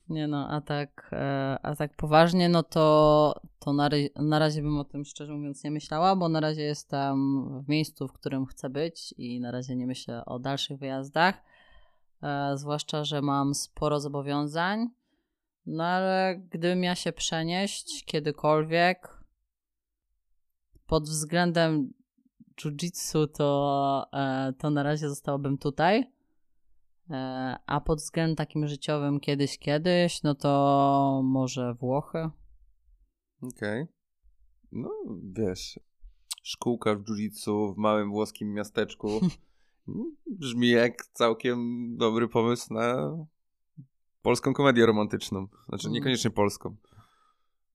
[0.08, 4.78] Nie no, a tak, e, a tak poważnie, no to, to na, na razie bym
[4.78, 8.70] o tym szczerze mówiąc nie myślała, bo na razie jestem w miejscu, w którym chcę
[8.70, 11.42] być i na razie nie myślę o dalszych wyjazdach.
[12.22, 14.88] E, zwłaszcza, że mam sporo zobowiązań.
[15.66, 19.24] No ale gdybym miała się przenieść kiedykolwiek
[20.86, 21.92] pod względem
[22.56, 26.13] jiu-jitsu, to, e, to na razie zostałabym tutaj.
[27.10, 32.30] E, a pod względem takim życiowym kiedyś, kiedyś, no to może Włochy.
[33.42, 33.86] Okej.
[34.72, 34.90] No,
[35.32, 35.80] wiesz,
[36.42, 39.08] szkółka w jiu-jitsu w małym włoskim miasteczku
[39.88, 43.16] mm, brzmi jak całkiem dobry pomysł na
[44.22, 45.46] polską komedię romantyczną.
[45.68, 45.94] Znaczy, Mm.
[45.94, 46.76] niekoniecznie polską.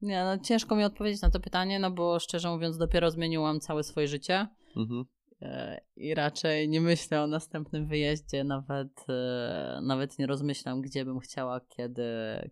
[0.01, 3.84] Nie, no ciężko mi odpowiedzieć na to pytanie, no bo szczerze mówiąc dopiero zmieniłam całe
[3.84, 4.47] swoje życie.
[4.77, 5.05] Mhm.
[5.41, 11.19] E, I raczej nie myślę o następnym wyjeździe, nawet, e, nawet nie rozmyślam, gdzie bym
[11.19, 12.03] chciała, kiedy,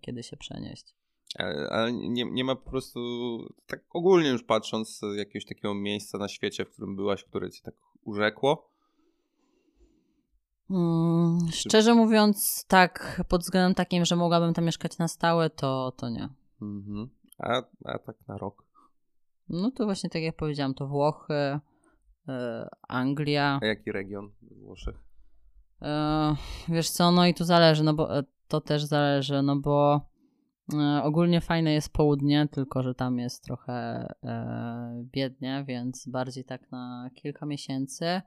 [0.02, 0.96] kiedy się przenieść.
[1.70, 3.00] Ale, nie, nie ma po prostu,
[3.68, 7.76] tak ogólnie już patrząc, jakiegoś takiego miejsca na świecie, w którym byłaś, które ci tak
[8.04, 8.72] urzekło.
[10.70, 16.10] Mm, szczerze mówiąc, tak, pod względem takim, że mogłabym tam mieszkać na stałe, to, to
[16.10, 16.30] nie.
[16.62, 17.10] Mhm.
[17.38, 18.64] A, a tak na rok.
[19.50, 21.60] No to właśnie tak jak powiedziałam, to Włochy,
[22.88, 23.60] Anglia.
[23.62, 24.96] A jaki region Włoszech?
[25.82, 26.36] E,
[26.70, 30.02] wiesz co, no i tu zależy, no bo e, to też zależy, no bo
[30.74, 33.74] e, ogólnie fajne jest południe, tylko że tam jest trochę
[34.24, 38.22] e, biednie, więc bardziej tak na kilka miesięcy, e,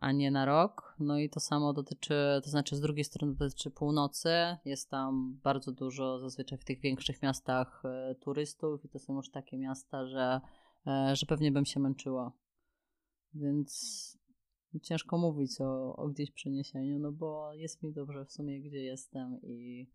[0.00, 0.96] a nie na rok.
[1.00, 4.30] No i to samo dotyczy, to znaczy z drugiej strony dotyczy północy.
[4.64, 9.30] Jest tam bardzo dużo, zazwyczaj w tych większych miastach, e, turystów i to są już
[9.30, 10.40] takie miasta, że,
[10.86, 12.32] e, że pewnie bym się męczyła.
[13.34, 14.18] Więc
[14.82, 19.40] ciężko mówić o, o gdzieś przeniesieniu, no bo jest mi dobrze w sumie, gdzie jestem
[19.42, 19.90] i,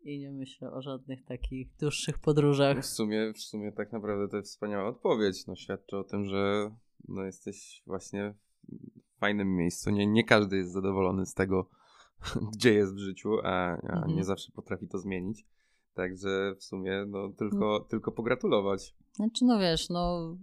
[0.00, 2.78] i nie myślę o żadnych takich dłuższych podróżach.
[2.82, 5.46] W sumie, w sumie tak naprawdę to jest wspaniała odpowiedź.
[5.46, 6.70] No, świadczy o tym, że
[7.08, 8.34] no, jesteś właśnie
[9.16, 9.90] w fajnym miejscu.
[9.90, 11.68] Nie, nie każdy jest zadowolony z tego,
[12.54, 14.16] gdzie jest w życiu, a, a Mhm.
[14.16, 15.46] nie zawsze potrafi to zmienić.
[15.94, 18.94] Także w sumie no, tylko, tylko pogratulować.
[19.12, 20.36] Znaczy, no wiesz, no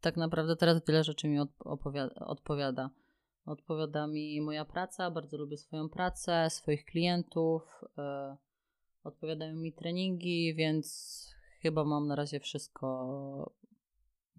[0.00, 1.38] tak naprawdę teraz wiele rzeczy mi
[2.20, 2.90] odpowiada.
[3.46, 7.62] Odpowiada mi moja praca, bardzo lubię swoją pracę, swoich klientów,
[7.98, 8.36] e,
[9.04, 11.26] odpowiadają mi treningi, więc
[11.62, 13.52] chyba mam na razie wszystko,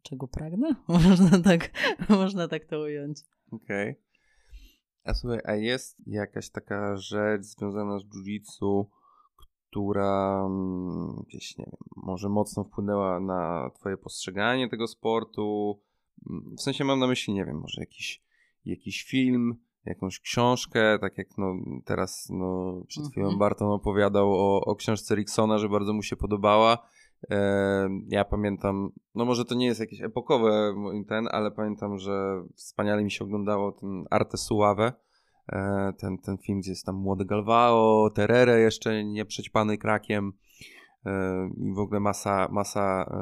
[0.02, 0.76] czego pragnę?
[0.88, 1.72] Można tak,
[2.10, 3.20] można tak to ująć.
[3.52, 3.92] Okej.
[3.92, 4.12] Okay.
[5.04, 8.86] A słuchaj, a jest jakaś taka rzecz związana z jiu-jitsu,
[9.72, 15.80] która mm, gdzieś, nie wiem, może mocno wpłynęła na twoje postrzeganie tego sportu?
[16.30, 18.24] Mm, w sensie mam na myśli, nie wiem, może jakiś,
[18.66, 19.56] jakiś film,
[19.86, 21.54] jakąś książkę, tak jak no,
[21.86, 23.40] teraz no, przed chwilą mm -hmm.
[23.40, 26.78] Barton opowiadał o, o książce Ricksona, że bardzo mu się podobała.
[27.30, 30.76] E, ja pamiętam, no może to nie jest jakieś epokowe
[31.08, 34.94] ten, ale pamiętam, że wspaniale mi się oglądało ten Arte Suave,
[35.98, 40.34] ten, ten film, gdzie jest tam młody Galvao, Terere jeszcze nieprzećpany krakiem
[41.06, 43.16] e, i w ogóle masa, masa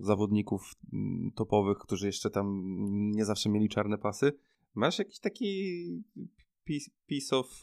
[0.00, 2.62] zawodników mm, topowych, którzy jeszcze tam
[3.10, 4.32] nie zawsze mieli czarne pasy.
[4.74, 6.04] Masz jakiś taki
[6.64, 7.62] piece, piece of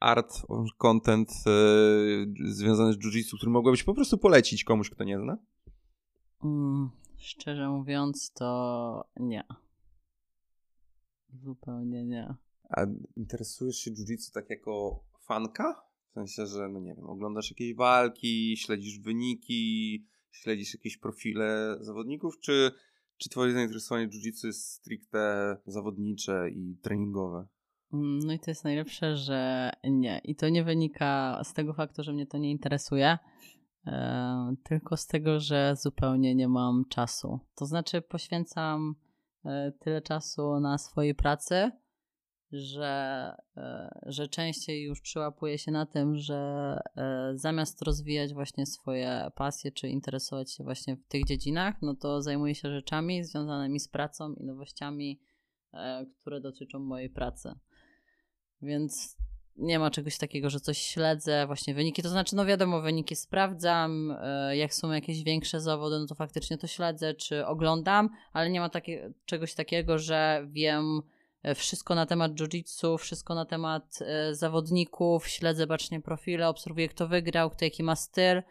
[0.00, 0.42] art,
[0.78, 1.30] content
[2.44, 5.38] związany z jiu-jitsu, który mogłabyś po prostu polecić komuś, kto nie zna?
[6.44, 9.44] Mm, szczerze mówiąc, to nie.
[11.32, 12.34] Zupełnie nie.
[12.70, 12.86] A
[13.16, 15.84] interesujesz się jiu-jitsu tak jako fanka?
[16.10, 22.40] W sensie, że no nie wiem, oglądasz jakieś walki, śledzisz wyniki, śledzisz jakieś profile zawodników,
[22.40, 22.70] czy,
[23.16, 27.46] czy twoje zainteresowanie jiu-jitsu jest stricte zawodnicze i treningowe?
[27.92, 30.20] Mm, no i to jest najlepsze, że nie.
[30.24, 33.18] I to nie wynika z tego faktu, że mnie to nie interesuje,
[33.86, 37.40] e, tylko z tego, że zupełnie nie mam czasu.
[37.54, 38.94] To znaczy, poświęcam
[39.44, 41.70] e, tyle czasu na swojej pracy,
[42.54, 49.30] że, e, że częściej już przyłapuję się na tym, że e, zamiast rozwijać właśnie swoje
[49.34, 53.88] pasje, czy interesować się właśnie w tych dziedzinach, no to zajmuję się rzeczami związanymi z
[53.88, 55.20] pracą i nowościami,
[55.72, 57.52] e, które dotyczą mojej pracy.
[58.62, 59.16] Więc
[59.56, 64.16] nie ma czegoś takiego, że coś śledzę, właśnie wyniki, to znaczy, no wiadomo, wyniki sprawdzam,
[64.52, 68.68] jak są jakieś większe zawody, no to faktycznie to śledzę, czy oglądam, ale nie ma
[68.68, 71.02] takie, czegoś takiego, że wiem
[71.54, 77.50] wszystko na temat jiu-jitsu, wszystko na temat e, zawodników, śledzę bacznie profile, obserwuję kto wygrał,
[77.50, 78.42] kto jaki ma styl.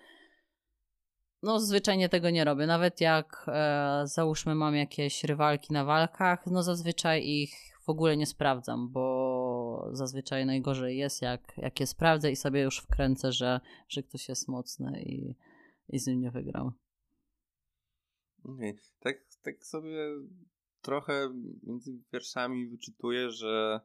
[1.44, 2.68] No zwyczajnie tego nie robię.
[2.68, 7.54] Nawet jak e, załóżmy mam jakieś rywalki na walkach, no zazwyczaj ich
[7.86, 12.80] w ogóle nie sprawdzam, bo zazwyczaj najgorzej jest jak, jak je sprawdzę i sobie już
[12.80, 15.36] wkręcę, że, że ktoś jest mocny i,
[15.90, 16.72] i z nim nie wygram.
[18.46, 18.76] Okay.
[19.00, 19.98] Tak, tak sobie
[20.84, 21.30] trochę
[21.64, 23.82] między wierszami wyczytuję, że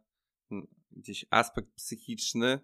[0.91, 2.59] gdzieś aspekt psychiczny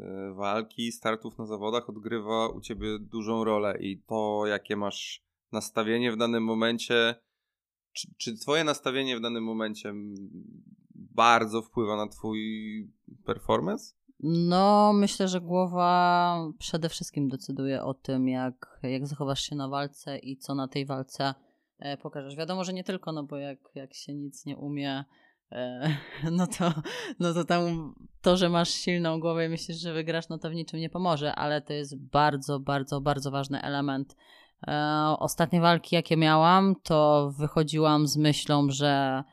[0.00, 6.12] e, walki, startów na zawodach odgrywa u ciebie dużą rolę i to, jakie masz nastawienie
[6.12, 7.14] w danym momencie,
[7.92, 9.94] czy, czy twoje nastawienie w danym momencie
[10.94, 12.40] bardzo wpływa na twój
[13.24, 13.94] performance?
[14.22, 20.18] No, myślę, że głowa przede wszystkim decyduje o tym, jak, jak zachowasz się na walce
[20.18, 21.34] i co na tej walce
[22.02, 22.36] pokażesz.
[22.36, 25.04] Wiadomo, że nie tylko, no bo jak, jak się nic nie umie,
[25.52, 25.88] e,
[26.32, 26.72] no to,
[27.20, 30.54] no to tam to, że masz silną głowę i myślisz, że wygrasz, no to w
[30.54, 34.16] niczym nie pomoże, ale to jest bardzo, bardzo, bardzo ważny element.
[34.66, 34.74] E,
[35.18, 39.24] ostatnie walki, jakie miałam, to wychodziłam z myślą, że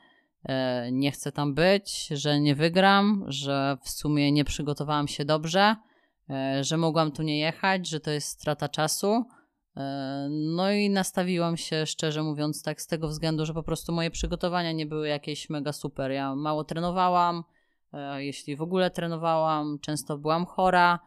[0.92, 5.76] nie chcę tam być, że nie wygram, że w sumie nie przygotowałam się dobrze,
[6.60, 9.24] że mogłam tu nie jechać, że to jest strata czasu.
[10.30, 14.72] No i nastawiłam się, szczerze mówiąc, tak z tego względu, że po prostu moje przygotowania
[14.72, 16.10] nie były jakieś mega super.
[16.10, 17.44] Ja mało trenowałam,
[17.92, 20.98] e, jeśli w ogóle trenowałam, często byłam chora,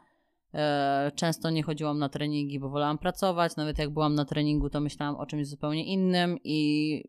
[0.53, 3.55] e, często nie chodziłam na treningi, bo wolałam pracować.
[3.55, 7.03] Nawet jak byłam na treningu, to myślałam o czymś zupełnie innym i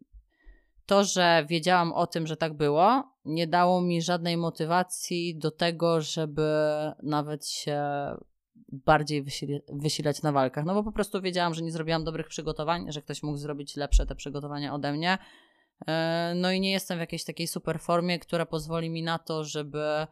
[0.86, 6.00] to, że wiedziałam o tym, że tak było, nie dało mi żadnej motywacji do tego,
[6.00, 6.52] żeby
[7.02, 7.82] nawet się
[8.72, 9.24] bardziej
[9.72, 10.64] wysilać na walkach.
[10.64, 14.06] No bo po prostu wiedziałam, że nie zrobiłam dobrych przygotowań, że ktoś mógł zrobić lepsze
[14.06, 15.18] te przygotowania ode mnie.
[15.86, 19.44] E, no i nie jestem w jakiejś takiej super formie, która pozwoli mi na to,
[19.44, 20.06] żeby,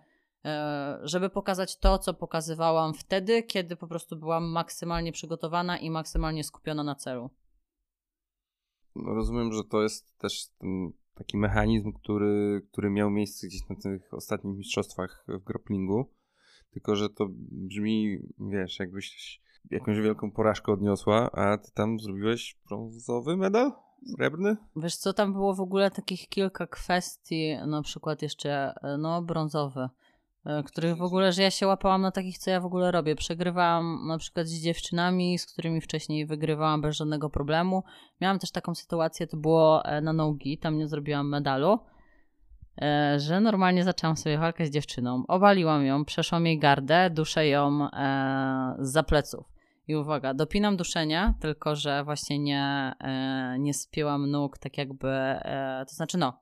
[0.45, 6.45] e, żeby pokazać to, co pokazywałam wtedy, kiedy po prostu byłam maksymalnie przygotowana i maksymalnie
[6.45, 7.31] skupiona na celu.
[8.97, 13.77] No rozumiem, że to jest też ten taki mechanizm, który, który miał miejsce gdzieś na
[13.77, 16.20] tych ostatnich mistrzostwach w grapplingu
[16.71, 19.41] tylko że to brzmi, wiesz, jakbyś
[19.71, 23.73] jakąś wielką porażkę odniosła, a ty tam zrobiłeś brązowy medal?
[24.15, 24.57] Srebrny?
[24.77, 29.89] Wiesz co, tam było w ogóle takich kilka kwestii, na przykład jeszcze, no, brązowy,
[30.45, 33.15] e, których w ogóle, że ja się łapałam na takich, co ja w ogóle robię.
[33.15, 37.83] Przegrywałam na przykład z dziewczynami, z którymi wcześniej wygrywałam bez żadnego problemu.
[38.21, 42.00] Miałam też taką sytuację, to było e, na nogi, tam nie zrobiłam medalu, E,
[43.17, 45.25] że normalnie zaczęłam sobie walkę z dziewczyną.
[45.29, 49.61] Obaliłam ją, przeszłam jej gardę, duszę ją e, za pleców.
[49.89, 55.85] I uwaga, dopinam duszenie, tylko że właśnie nie, e, nie spięłam nóg tak jakby, e,
[55.89, 56.33] to znaczy no,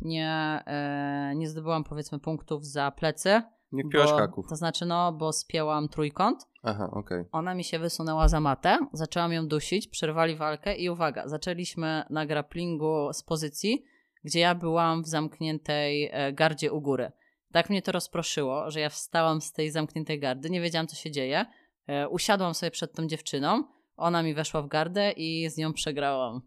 [0.00, 3.42] nie, e, nie zdobyłam powiedzmy punktów za plecy.
[3.72, 4.46] Nie wpiłaś haków.
[4.48, 7.24] To znaczy no, bo spięłam trójkąt, Aha, okej.
[7.32, 12.26] ona mi się wysunęła za matę, zaczęłam ją dusić, przerwali walkę i uwaga, zaczęliśmy na
[12.26, 13.84] grapplingu z pozycji,
[14.24, 17.12] gdzie ja byłam w zamkniętej e, gardzie u góry.
[17.52, 21.10] Tak mnie to rozproszyło, że ja wstałam z tej zamkniętej gardy, nie wiedziałam co się
[21.10, 21.46] dzieje.
[21.86, 23.64] E, usiadłam sobie przed tą dziewczyną,
[23.96, 26.40] ona mi weszła w gardę i z nią przegrałam.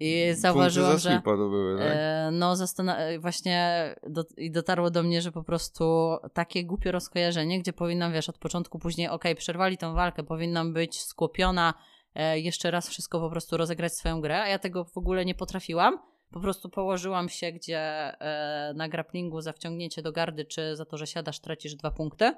[0.00, 1.22] I zauważyłam, Punkty za że...
[1.24, 1.88] to były, tak?
[1.90, 2.54] E, No,
[2.96, 8.12] e, właśnie do, i dotarło do mnie, że po prostu takie głupie rozkojarzenie, gdzie powinnam,
[8.12, 11.74] wiesz, od początku później, okej, przerwali tą walkę, powinnam być skłopiona,
[12.14, 15.34] e, jeszcze raz wszystko po prostu rozegrać swoją grę, a ja tego w ogóle nie
[15.34, 15.98] potrafiłam.
[16.30, 20.96] Po prostu położyłam się, gdzie e, na grapplingu za wciągnięcie do gardy, czy za to,
[20.98, 22.32] że siadasz, tracisz dwa punkty.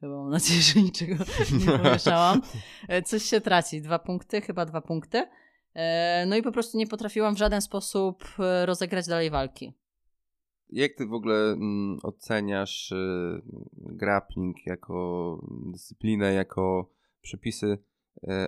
[0.00, 1.14] Chyba mam nadzieję, że niczego
[1.58, 2.42] nie pomieszałam.
[2.88, 5.26] E, Coś się traci, dwa punkty, chyba dwa punkty.
[5.74, 8.24] E, No i po prostu nie potrafiłam w żaden sposób
[8.64, 9.72] rozegrać dalej walki.
[10.70, 13.42] Jak ty w ogóle mm, oceniasz y,
[13.76, 15.38] grappling jako
[15.72, 16.90] dyscyplinę, jako
[17.22, 17.78] przepisy?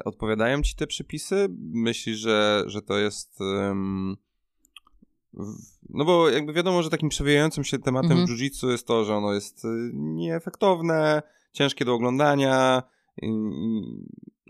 [0.04, 1.46] Odpowiadają ci te przepisy?
[1.60, 3.38] Myślisz, że, że to jest.
[3.40, 4.14] w-
[5.90, 8.28] no bo jakby wiadomo, że takim przewijającym się tematem Mhm.
[8.28, 11.22] jiu-jitsu jest to, że ono jest y, nieefektowne,
[11.52, 12.82] ciężkie do oglądania.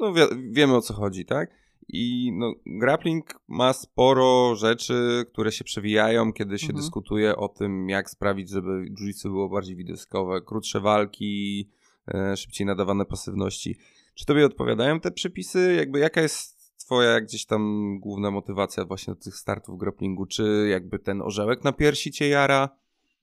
[0.00, 1.50] No wi- wiemy o co chodzi, tak?
[1.88, 6.76] I no, grappling ma sporo rzeczy, które się przewijają, kiedy się Mhm.
[6.82, 11.68] dyskutuje o tym, jak sprawić, żeby jiu-jitsu było bardziej widowiskowe, krótsze walki,
[12.14, 13.76] e, szybciej nadawane pasywności.
[14.14, 15.74] Czy tobie odpowiadają te przepisy?
[15.78, 16.53] Jakby jaka jest
[16.84, 20.26] twoja gdzieś tam główna motywacja właśnie do tych startów grapplingu?
[20.26, 22.68] Czy jakby ten orzełek na piersi cię jara?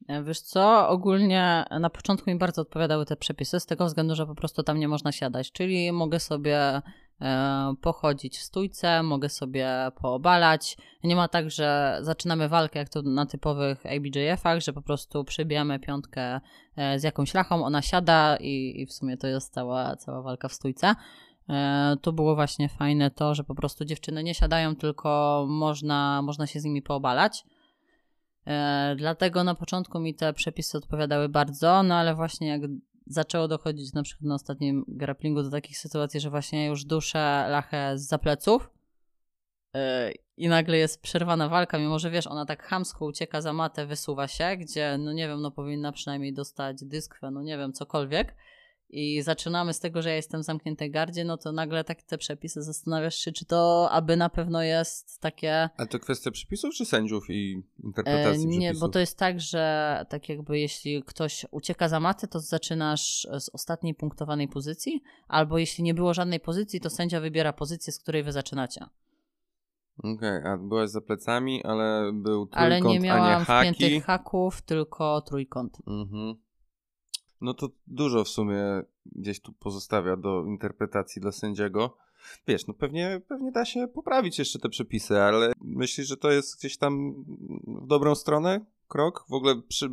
[0.07, 4.25] E, Wiesz co, ogólnie na początku mi bardzo odpowiadały te przepisy, z tego względu, że
[4.25, 6.81] po prostu tam nie można siadać, czyli mogę sobie
[7.21, 10.77] e, pochodzić w stójce, mogę sobie poobalać.
[11.03, 15.79] Nie ma tak, że zaczynamy walkę jak to na typowych ABJF-ach, że po prostu przybijamy
[15.79, 16.39] piątkę
[16.75, 20.47] e, z jakąś lachą, ona siada i, i w sumie to jest cała, cała walka
[20.47, 20.95] w stójce.
[21.51, 26.47] E, To było właśnie fajne to, że po prostu dziewczyny nie siadają, tylko można, można
[26.47, 27.43] się z nimi poobalać.
[28.47, 32.61] E, dlatego na początku mi te przepisy odpowiadały bardzo, no ale właśnie jak
[33.07, 37.97] zaczęło dochodzić na przykład na ostatnim grapplingu do takich sytuacji, że właśnie już duszę lachę
[37.97, 38.69] z pleców
[39.75, 43.85] e, i nagle jest przerwana walka, mimo że wiesz, ona tak chamsko ucieka za matę,
[43.85, 48.35] wysuwa się, gdzie no nie wiem, no powinna przynajmniej dostać dyskwę, no nie wiem, cokolwiek.
[48.93, 52.17] I zaczynamy z tego, że ja jestem w zamkniętej gardzie, no to nagle tak te
[52.17, 56.85] przepisy zastanawiasz się, czy to aby na pewno jest takie A to kwestia przepisów czy
[56.85, 58.79] sędziów i E, interpretacji nie, przepisów?
[58.81, 63.49] bo to jest tak, że tak jakby jeśli ktoś ucieka za matę, to zaczynasz z
[63.49, 68.23] ostatniej punktowanej pozycji, albo jeśli nie było żadnej pozycji, to sędzia wybiera pozycję, z której
[68.23, 68.85] wy zaczynacie.
[69.97, 73.73] Okej, a byłaś za plecami, ale był trójkąt, Ale nie a nie haki.
[73.73, 75.77] wpiętych haków, tylko trójkąt.
[75.87, 76.35] Mhm.
[77.41, 78.63] No to dużo w sumie
[79.05, 81.97] gdzieś tu pozostawia do interpretacji dla sędziego.
[82.47, 86.59] Wiesz, no pewnie, pewnie da się poprawić jeszcze te przepisy, ale myślisz, że to jest
[86.59, 87.13] gdzieś tam
[87.67, 89.25] w dobrą stronę krok?
[89.29, 89.89] W ogóle przy...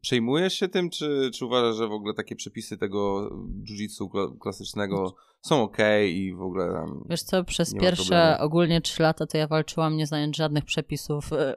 [0.00, 3.30] przejmujesz się tym, czy, czy uważasz, że w ogóle takie przepisy tego
[3.64, 5.14] jiu-jitsu kla- klasycznego
[5.46, 5.78] są ok
[6.08, 7.04] i w ogóle tam...
[7.10, 11.54] Wiesz co, przez pierwsze ogólnie trzy lata to ja walczyłam nie znając żadnych przepisów e,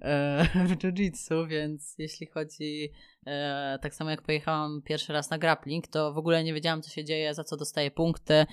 [0.00, 2.92] e, w jiu-jitsu, więc jeśli chodzi
[3.26, 6.90] e, tak samo jak pojechałam pierwszy raz na grappling, to w ogóle nie wiedziałam co
[6.90, 8.46] się dzieje, za co dostaję punkty.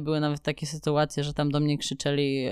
[0.00, 2.50] Były nawet takie sytuacje, że tam do mnie krzyczeli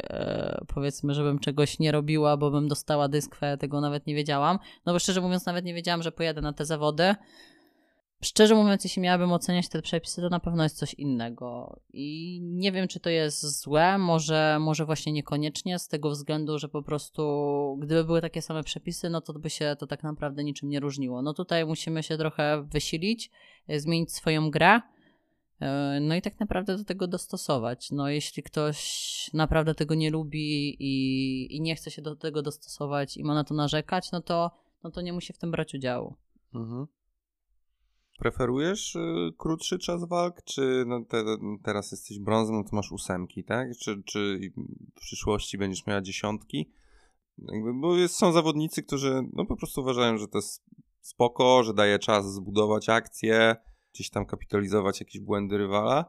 [0.75, 4.59] powiedzmy, żebym czegoś nie robiła, bo bym dostała dyskwę, tego nawet nie wiedziałam.
[4.87, 7.15] No bo szczerze mówiąc nawet nie wiedziałam, że pojadę na te zawody.
[8.21, 11.81] Szczerze mówiąc, jeśli miałabym oceniać te przepisy, to na pewno jest coś innego.
[11.93, 16.69] I nie wiem, czy to jest złe, może, może właśnie niekoniecznie, z tego względu, że
[16.69, 17.23] po prostu
[17.83, 21.23] gdyby były takie same przepisy, no to by się to tak naprawdę niczym nie różniło.
[21.23, 23.31] No tutaj musimy się trochę wysilić,
[23.69, 24.81] e, zmienić swoją grę.
[25.61, 27.91] e, No i tak naprawdę do tego dostosować.
[27.91, 33.17] No jeśli ktoś naprawdę tego nie lubi i, i nie chce się do tego dostosować
[33.17, 34.51] i ma na to narzekać, no to,
[34.85, 36.15] no to nie musi w tym brać udziału.
[36.55, 36.87] Mhm.
[38.19, 41.25] Preferujesz y, krótszy czas walk, czy no te,
[41.63, 43.69] teraz jesteś brązem, no to masz ósemki, tak?
[43.81, 44.41] Czy, czy
[44.97, 46.73] w przyszłości będziesz miała dziesiątki?
[47.39, 50.65] Jakby, bo jest, są zawodnicy, którzy no po prostu uważają, że to jest
[51.01, 53.57] spoko, że daje czas zbudować akcję,
[53.95, 56.05] gdzieś tam kapitalizować jakieś błędy rywala.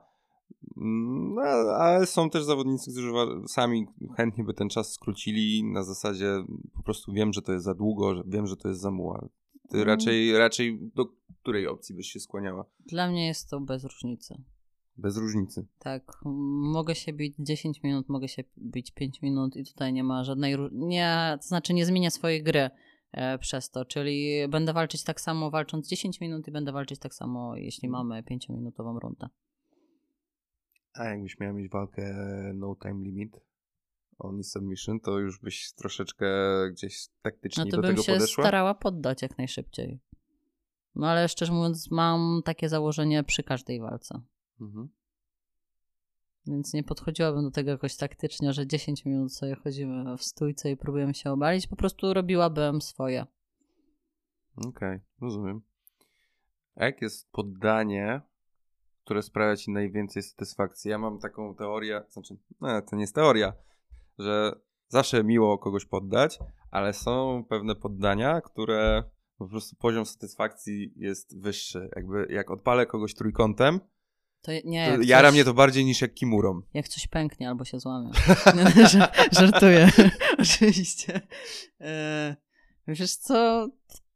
[0.78, 1.42] Mm, No,
[1.76, 3.12] ale są też zawodnicy, którzy
[3.48, 3.86] sami
[4.18, 6.44] chętnie by ten czas skrócili na zasadzie
[6.74, 9.28] po prostu wiem, że to jest za długo, wiem, że to jest za muła.
[9.70, 9.88] Ty Mm.
[9.88, 11.06] raczej, raczej do
[11.42, 12.66] której opcji byś się skłaniała?
[12.86, 14.42] Dla mnie jest to bez różnicy.
[14.98, 15.66] Bez różnicy.
[15.80, 16.20] Tak,
[16.74, 20.56] mogę się bić 10 minut, mogę się bić 5 minut i tutaj nie ma żadnej,
[20.72, 22.70] nie, to znaczy nie zmienię swojej gry
[23.12, 27.14] e, przez to, czyli będę walczyć tak samo walcząc 10 minut i będę walczyć tak
[27.14, 28.08] samo, jeśli Mhm.
[28.08, 29.30] mamy 5-minutową rundę.
[30.94, 32.14] A jakbyś miał mieć walkę
[32.56, 33.40] no time limit,
[34.20, 36.28] only submission, to już byś troszeczkę
[36.72, 38.44] gdzieś taktycznie No to do bym tego się podeszła?
[38.44, 40.00] starała poddać jak najszybciej.
[40.96, 44.22] No ale szczerze mówiąc, mam takie założenie przy każdej walce.
[44.62, 44.90] Mhm.
[46.48, 50.78] Więc nie podchodziłabym do tego jakoś taktycznie, że 10 minut sobie chodzimy w stójce i
[50.78, 51.68] próbujemy się obalić.
[51.68, 53.26] Po prostu robiłabym swoje.
[54.68, 55.62] Okej, rozumiem.
[56.76, 58.22] A jak jest poddanie,
[59.04, 60.92] które sprawia ci najwięcej satysfakcji?
[60.92, 63.54] Ja mam taką teorię, znaczy, no to nie jest teoria,
[64.20, 64.52] że
[64.88, 66.40] zawsze miło kogoś poddać,
[66.72, 69.04] ale są pewne poddania, które
[69.38, 71.90] po prostu poziom satysfakcji jest wyższy.
[71.96, 73.80] Jakby jak odpalę kogoś trójkątem,
[74.42, 76.62] To nie, to jara coś, mnie to bardziej niż jak kimurą.
[76.74, 78.12] Jak coś pęknie albo się złamie.
[78.56, 78.64] No,
[78.94, 79.90] ża- Żartuję,
[80.40, 81.22] oczywiście.
[81.82, 82.36] E,
[82.88, 83.68] wiesz co,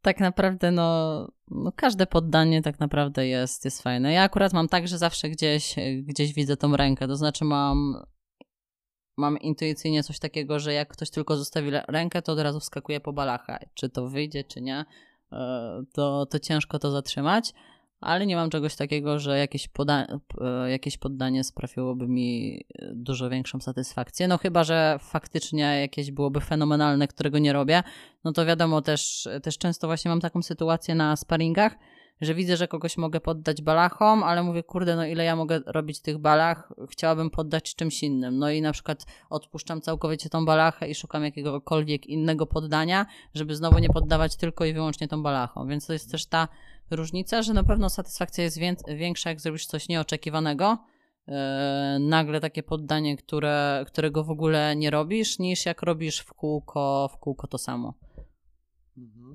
[0.01, 4.13] tak naprawdę no, no każde poddanie tak naprawdę jest, jest fajne.
[4.13, 7.95] Ja akurat mam tak, że zawsze gdzieś, gdzieś widzę tą rękę, to znaczy mam
[9.17, 13.13] mam intuicyjnie coś takiego, że jak ktoś tylko zostawi rękę, to od razu wskakuje po
[13.13, 13.59] balachę.
[13.73, 14.85] Czy to wyjdzie, czy nie,
[15.31, 17.53] e, to, to ciężko to zatrzymać,
[18.01, 23.29] ale nie mam czegoś takiego, że jakieś, poda- e, jakieś poddanie sprawiłoby mi e, dużo
[23.29, 24.27] większą satysfakcję.
[24.27, 27.83] No chyba, że faktycznie jakieś byłoby fenomenalne, którego nie robię,
[28.23, 31.77] no to wiadomo, też, też często właśnie mam taką sytuację na sparingach,
[32.21, 36.01] że widzę, że kogoś mogę poddać balachom, ale mówię, kurde, no ile ja mogę robić
[36.01, 38.37] tych balach, chciałabym poddać czymś innym.
[38.37, 43.79] No i na przykład odpuszczam całkowicie tą balachę i szukam jakiegokolwiek innego poddania, żeby znowu
[43.79, 45.67] nie poddawać tylko i wyłącznie tą balachą.
[45.67, 46.47] Więc to jest też ta
[46.91, 50.77] różnica, że na pewno satysfakcja jest wię- większa, jak zrobisz coś nieoczekiwanego,
[51.27, 51.33] yy,
[51.99, 57.17] nagle takie poddanie, które, którego w ogóle nie robisz, niż jak robisz w kółko, w
[57.17, 57.93] kółko to samo.
[58.97, 59.33] Mhm.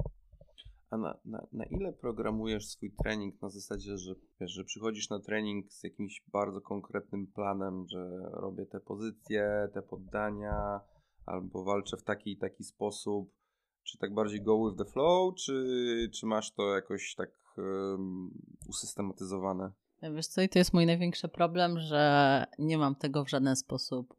[0.91, 5.21] A na, na, na ile programujesz swój trening na zasadzie, że, wiesz, że przychodzisz na
[5.21, 10.81] trening z jakimś bardzo konkretnym planem, że robię te pozycje, te poddania,
[11.27, 13.33] albo walczę w taki i taki sposób?
[13.83, 18.31] Czy tak bardziej go with the flow, czy, czy masz to jakoś tak um,
[18.69, 19.73] usystematyzowane?
[20.03, 24.15] Wiesz co, i to jest mój największy problem, że nie mam tego w żaden sposób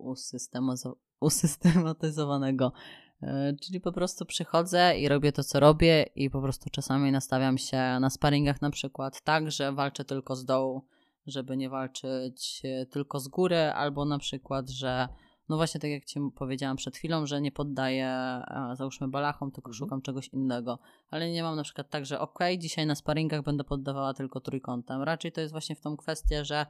[1.19, 2.73] usystematyzowanego.
[3.21, 7.57] E, Czyli po prostu przychodzę i robię to, co robię, i po prostu czasami nastawiam
[7.57, 10.85] się na sparingach na przykład tak, że walczę tylko z dołu,
[11.27, 15.07] żeby nie walczyć e, tylko z góry, albo na przykład, że
[15.49, 19.69] no właśnie tak jak Ci powiedziałam przed chwilą, że nie poddaję e, załóżmy balachom, tylko
[19.69, 19.77] Mhm.
[19.77, 20.79] szukam czegoś innego.
[21.09, 25.03] Ale nie mam na przykład tak, że ok, dzisiaj na sparingach będę poddawała tylko trójkątem.
[25.03, 26.65] Raczej to jest właśnie w tą kwestię, że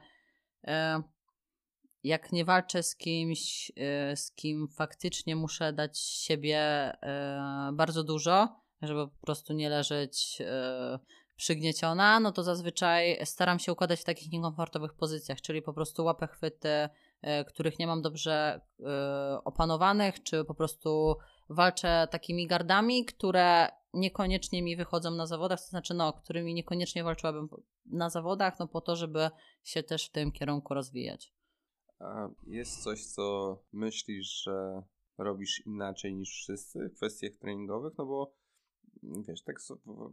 [0.64, 1.02] e,
[2.04, 8.48] jak nie walczę z kimś, e, z kim faktycznie muszę dać siebie e, bardzo dużo,
[8.82, 10.98] żeby po prostu nie leżeć e,
[11.36, 16.26] przygnieciona, no to zazwyczaj staram się układać w takich niekomfortowych pozycjach, czyli po prostu łapę
[16.26, 16.88] chwyty,
[17.46, 18.60] których nie mam dobrze
[19.44, 21.16] opanowanych, czy po prostu
[21.48, 27.48] walczę takimi gardami, które niekoniecznie mi wychodzą na zawodach, to znaczy no, którymi niekoniecznie walczyłabym
[27.86, 29.30] na zawodach, no po to, żeby
[29.64, 31.32] się też w tym kierunku rozwijać.
[32.00, 34.82] A jest coś, co myślisz, że
[35.18, 37.92] robisz inaczej niż wszyscy w kwestiach treningowych?
[37.98, 38.34] No bo
[39.02, 39.56] wiesz, tak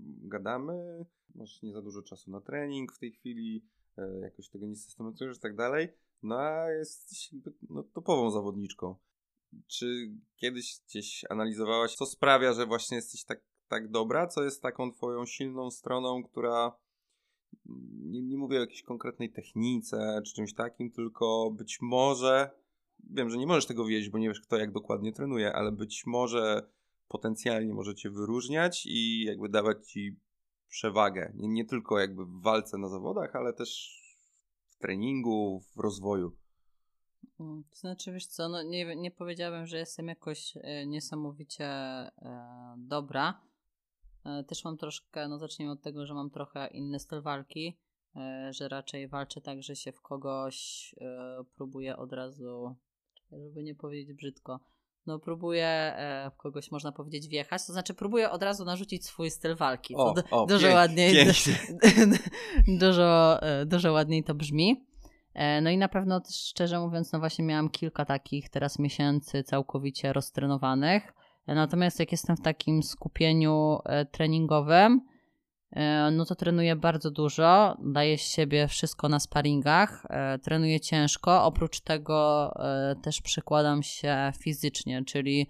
[0.03, 3.65] gadamy, masz nie za dużo czasu na trening w tej chwili,
[3.97, 5.89] e, jakoś tego nie systematyzujesz i tak dalej,
[6.23, 7.31] no a jesteś
[7.69, 8.95] no, topową zawodniczką.
[9.67, 14.27] Czy kiedyś gdzieś analizowałaś, co sprawia, że właśnie jesteś tak, tak dobra?
[14.27, 16.77] Co jest taką twoją silną stroną, która
[18.03, 22.51] nie, nie mówię o jakiejś konkretnej technice czy czymś takim, tylko być może,
[23.09, 26.05] wiem, że nie możesz tego wiedzieć, bo nie wiesz kto jak dokładnie trenuje, ale być
[26.05, 26.69] może
[27.07, 30.19] potencjalnie może cię wyróżniać i jakby dawać ci
[30.69, 31.31] przewagę.
[31.35, 33.97] Nie, nie tylko jakby w walce na zawodach, ale też
[34.69, 36.35] w treningu, w rozwoju.
[37.39, 42.11] Mm, To znaczy, wiesz co, no nie, nie powiedziałabym, że jestem jakoś e, niesamowicie e,
[42.77, 43.46] dobra.
[44.27, 47.77] E, też mam troszkę, no zacznijmy od tego, że mam trochę inny styl walki,
[48.15, 52.75] e, że raczej walczę tak, że się w kogoś e, próbuję od razu,
[53.31, 54.59] żeby nie powiedzieć brzydko,
[55.05, 55.95] no próbuję
[56.33, 59.95] w kogoś, można powiedzieć, wjechać, to znaczy próbuję od razu narzucić swój styl walki.
[59.95, 61.53] O, o, dużo pięk- ładniej, pięknie.
[62.79, 64.85] dużo, dużo ładniej to brzmi.
[65.61, 71.13] No i na pewno szczerze mówiąc, no właśnie miałam kilka takich teraz miesięcy całkowicie roztrenowanych.
[71.47, 75.01] Natomiast jak jestem w takim skupieniu e, treningowym,
[76.11, 81.79] no to trenuję bardzo dużo, daję z siebie wszystko na sparingach, e, trenuję ciężko, oprócz
[81.79, 85.47] tego e, też przykładam się fizycznie, czyli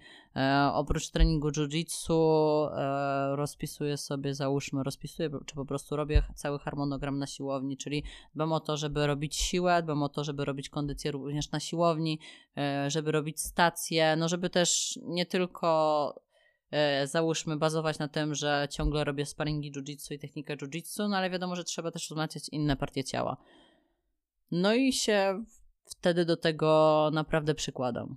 [0.72, 2.68] oprócz treningu jiu-jitsu
[3.34, 8.04] rozpisuję sobie, załóżmy, rozpisuję, czy po prostu robię cały harmonogram na siłowni, czyli
[8.34, 12.18] dbam o to, żeby robić siłę, dbam o to, żeby robić kondycję również na siłowni,
[12.88, 16.27] żeby robić stacje, no żeby też nie tylko E,
[17.04, 21.56] załóżmy bazować na tym, że ciągle robię sparingi jiu-jitsu i technikę jiu-jitsu, no ale wiadomo,
[21.56, 23.36] że trzeba też wzmacniać inne partie ciała.
[24.50, 25.44] No i się
[25.84, 28.16] wtedy do tego naprawdę przykładam.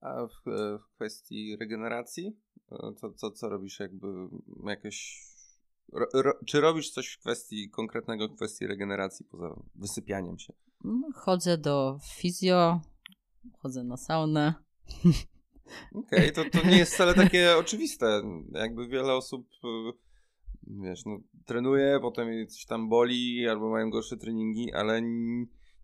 [0.00, 2.36] A w, e, w kwestii regeneracji,
[2.72, 4.06] e, co, co, co robisz jakby
[4.66, 5.24] jakieś...
[5.92, 10.52] Ro, ro, czy robisz coś w kwestii konkretnego w kwestii regeneracji poza wysypianiem się?
[10.84, 12.80] No, chodzę do fizjo,
[13.58, 14.54] chodzę na saunę.
[15.94, 18.22] Okej, okay, to, to nie jest wcale takie oczywiste.
[18.52, 19.92] Jakby wiele osób, y,
[20.66, 25.02] wiesz, no, trenuje, potem coś tam boli, albo mają gorsze treningi, ale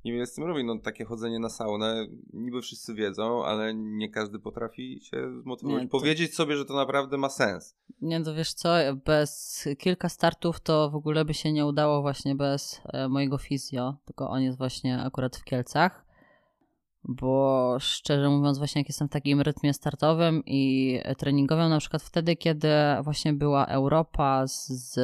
[0.04, 0.64] niewiele z tym robi.
[0.64, 5.88] No, takie chodzenie na saunę, niby wszyscy wiedzą, ale nie każdy potrafi się zmotywować, nie,
[5.88, 5.98] to...
[5.98, 7.76] powiedzieć sobie, że to naprawdę ma sens.
[8.02, 8.74] Nie, to wiesz co,
[9.04, 13.96] bez kilka startów to w ogóle by się nie udało właśnie bez e, mojego fizjo,
[14.04, 16.09] tylko on jest właśnie akurat w Kielcach
[17.04, 22.36] bo szczerze mówiąc, właśnie jak jestem w takim rytmie startowym i treningowym, na przykład wtedy,
[22.36, 22.68] kiedy
[23.02, 24.98] właśnie była Europa z, z,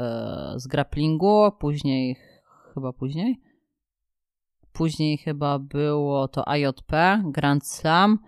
[0.00, 2.16] e, z grapplingu, później,
[2.74, 3.40] chyba później,
[4.72, 8.18] później chyba było to AJP, Grand Slam,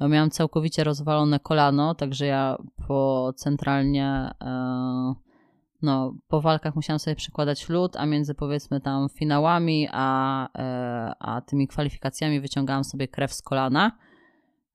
[0.00, 5.23] miałam całkowicie rozwalone kolano, także ja po centralnie e,
[5.84, 11.40] no, po walkach musiałam sobie przykładać lód, a między powiedzmy tam finałami a, e, a
[11.40, 13.98] tymi kwalifikacjami wyciągałam sobie krew z kolana.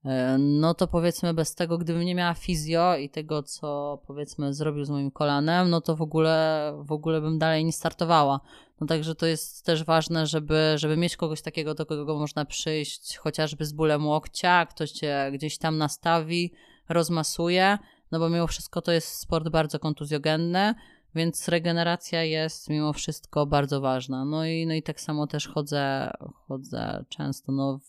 [0.06, 4.86] E, no to powiedzmy bez tego, gdybym nie miała fizjo i tego, co powiedzmy zrobił
[4.86, 8.40] z moim kolanem, no to w ogóle, w ogóle bym dalej nie startowała.
[8.82, 13.18] No także to jest też ważne, żeby, żeby mieć kogoś takiego, do kogo można przyjść,
[13.18, 16.54] chociażby z bólem łokcia, ktoś cię gdzieś tam nastawi,
[16.90, 17.78] rozmasuje,
[18.12, 20.76] no bo mimo wszystko to jest sport bardzo kontuzjogenny,
[21.16, 24.26] więc regeneracja jest mimo wszystko bardzo ważna.
[24.26, 27.52] No i, no i tak samo też chodzę, chodzę często.
[27.52, 27.80] No,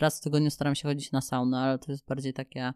[0.00, 2.72] raz w tygodniu staram się chodzić na saunę, ale to jest bardziej takie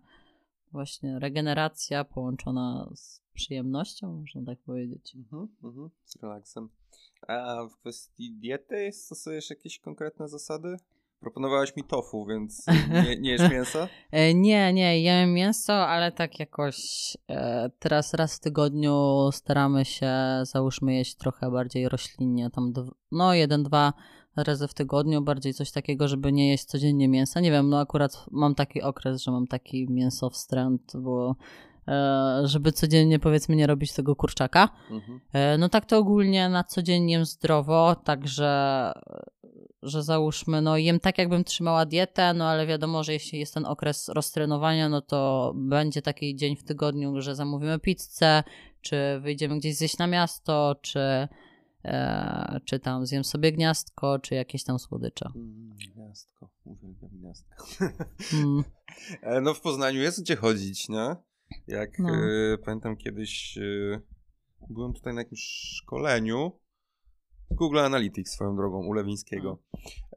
[0.72, 5.16] właśnie regeneracja połączona z przyjemnością, można tak powiedzieć.
[5.16, 6.68] Mhm, mhm, z relaksem.
[7.28, 10.76] A w kwestii diety stosujesz jakieś konkretne zasady?
[11.20, 12.66] Proponowałaś mi tofu, więc
[13.04, 13.88] nie, nie jesz mięsa?
[14.10, 16.76] E, nie, nie, jem mięso, ale tak jakoś
[17.30, 20.12] e, teraz raz w tygodniu staramy się,
[20.42, 22.72] załóżmy, jeść trochę bardziej roślinnie, tam
[23.12, 23.92] no jeden, dwa
[24.36, 27.40] razy w tygodniu, bardziej coś takiego, żeby nie jeść codziennie mięsa.
[27.40, 31.36] Nie wiem, no akurat mam taki okres, że mam taki mięso wstręt, bo
[32.44, 34.68] żeby codziennie powiedzmy nie robić tego kurczaka.
[34.90, 35.20] Mhm.
[35.60, 38.92] No tak to ogólnie na codziennie zdrowo, także
[39.82, 43.66] że załóżmy, no jem tak, jakbym trzymała dietę, no ale wiadomo, że jeśli jest ten
[43.66, 48.42] okres roztrenowania, no to będzie taki dzień w tygodniu, że zamówimy pizzę,
[48.80, 51.28] czy wyjdziemy gdzieś zjeść na miasto, czy,
[51.84, 55.30] e, czy tam zjem sobie gniazdko, czy jakieś tam słodycze.
[55.36, 57.66] Mm, gniazdko, uwielbiam gniazdko.
[58.34, 58.64] Mm.
[59.22, 61.16] E, no w Poznaniu jest gdzie chodzić, nie?
[61.66, 62.24] Jak no.
[62.24, 64.00] y, pamiętam kiedyś y,
[64.70, 65.40] byłem tutaj na jakimś
[65.76, 66.60] szkoleniu
[67.50, 69.62] Google Analytics swoją drogą u Lewińskiego.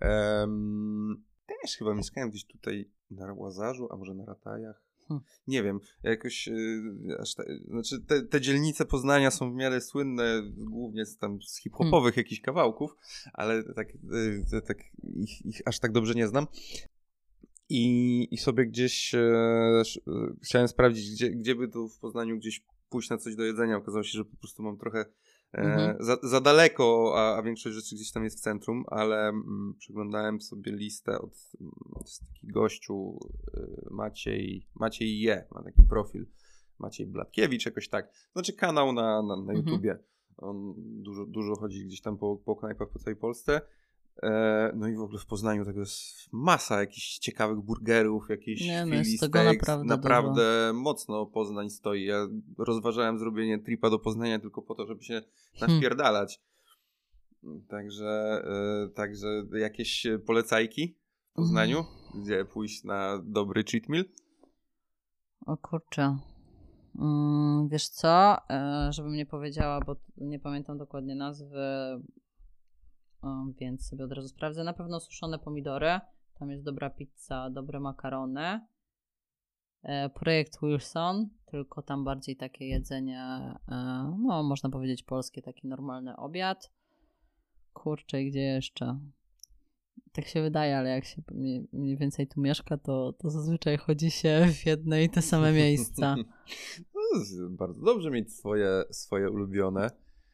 [0.01, 4.83] Um, też chyba mieszkałem gdzieś tutaj na Łazarzu, a może na Ratajach.
[5.07, 5.25] Hmm.
[5.47, 10.41] Nie wiem, jakoś yy, aż te, znaczy te, te, dzielnice Poznania są w miarę słynne,
[10.57, 12.25] głównie z, tam z hip-hopowych hmm.
[12.25, 12.97] jakichś kawałków,
[13.33, 13.87] ale tak,
[14.51, 14.77] yy, tak
[15.15, 16.47] ich, ich, aż tak dobrze nie znam.
[17.75, 19.81] I, i sobie gdzieś e,
[20.43, 23.77] chciałem sprawdzić, gdzie, gdzie by tu w Poznaniu gdzieś pójść na coś do jedzenia.
[23.77, 25.05] Okazało się, że po prostu mam trochę
[25.53, 25.79] Mhm.
[25.79, 29.75] E, za, za, daleko, a, a, większość rzeczy gdzieś tam jest w centrum, ale mm,
[29.79, 31.51] przeglądałem sobie listę od,
[31.91, 33.19] od taki gościu
[33.57, 36.25] y, Maciej, Maciej Je, ma taki profil,
[36.79, 38.11] Maciej Blatkiewicz, jakoś tak.
[38.33, 39.57] Znaczy kanał na, na, na mhm.
[39.57, 39.99] YouTubie.
[40.37, 43.61] On dużo, dużo chodzi gdzieś tam po, po knajpach po całej Polsce E,
[44.73, 48.95] no i w ogóle w Poznaniu tego jest masa jakichś ciekawych burgerów, jakichś Nie, no
[48.95, 52.05] jest tego naprawdę, naprawdę mocno Poznań stoi.
[52.05, 52.27] Ja
[52.57, 55.21] rozważałem zrobienie tripa do Poznania tylko po to, żeby się
[55.61, 56.41] naśpierdalać.
[57.41, 57.65] Hmm.
[57.67, 60.97] Także, e, także jakieś polecajki
[61.31, 62.23] w Poznaniu, hmm.
[62.23, 64.05] gdzie pójść na dobry cheat meal?
[65.45, 66.17] O kurczę.
[66.99, 71.57] Mm, wiesz co, e, żebym nie powiedziała, bo nie pamiętam dokładnie nazwy,
[73.59, 74.63] więc sobie od razu sprawdzę.
[74.63, 75.99] Na pewno suszone pomidory.
[76.39, 78.59] Tam jest dobra pizza, dobre makarony.
[79.83, 83.21] e, projekt Wilson, tylko tam bardziej takie jedzenie,
[83.71, 86.71] e, no można powiedzieć polskie, taki normalny obiad.
[87.73, 88.99] Kurczę, gdzie jeszcze?
[90.11, 91.21] Tak się wydaje, ale jak się
[91.73, 96.15] mniej, więcej tu mieszka, to, to zazwyczaj chodzi się w jedne i te same miejsca.
[97.13, 99.89] No, bardzo dobrze mieć swoje, swoje ulubione.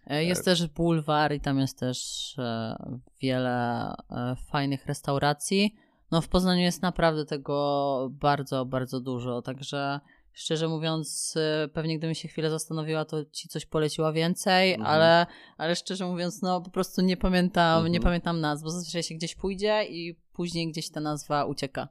[0.08, 2.00] E, Jest też bulwar i tam jest też
[2.40, 2.76] e,
[3.22, 5.76] wiele e, fajnych restauracji.
[6.12, 10.00] No w Poznaniu jest naprawdę tego bardzo, bardzo dużo, także
[10.34, 14.92] szczerze mówiąc, e, pewnie gdybym się chwilę zastanowiła, to ci coś poleciła więcej, Mhm.
[14.96, 15.26] ale,
[15.58, 17.92] ale szczerze mówiąc, no po prostu nie pamiętam, Mhm.
[17.94, 21.88] nie pamiętam nazw, bo zazwyczaj się gdzieś pójdzie i później gdzieś ta nazwa ucieka.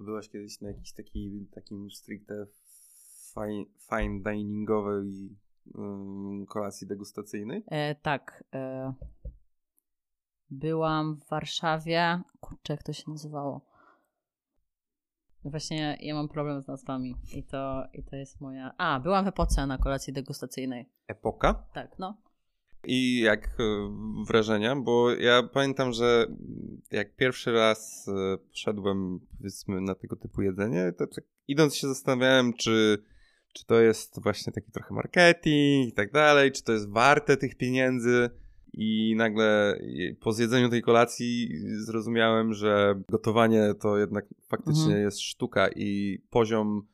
[0.00, 2.46] Byłaś kiedyś na jakiś taki, takim stricte
[3.34, 5.36] fine, fine diningowej
[6.48, 7.64] kolacji degustacyjnej?
[7.66, 8.44] E, tak.
[8.54, 8.92] E,
[10.50, 12.20] byłam w Warszawie.
[12.40, 13.60] Kurczę, jak to się nazywało?
[15.44, 18.74] No Właśnie ja mam problem z nazwami i to, i to jest moja...
[18.78, 20.88] A, byłam w Epoce na kolacji degustacyjnej.
[21.06, 21.54] Epoka?
[21.74, 22.16] Tak, no.
[22.84, 23.52] I jak e,
[24.28, 24.76] wrażenia?
[24.76, 26.26] Bo ja pamiętam, że
[26.90, 32.52] jak pierwszy raz e, poszedłem powiedzmy na tego typu jedzenie, to tak idąc się zastanawiałem,
[32.52, 33.04] czy,
[33.52, 37.54] czy to jest właśnie taki trochę marketing i tak dalej, czy to jest warte tych
[37.56, 38.30] pieniędzy.
[38.72, 39.78] I nagle
[40.20, 41.48] po zjedzeniu tej kolacji
[41.84, 45.02] zrozumiałem, że gotowanie to jednak faktycznie Mhm.
[45.02, 46.86] jest sztuka i poziom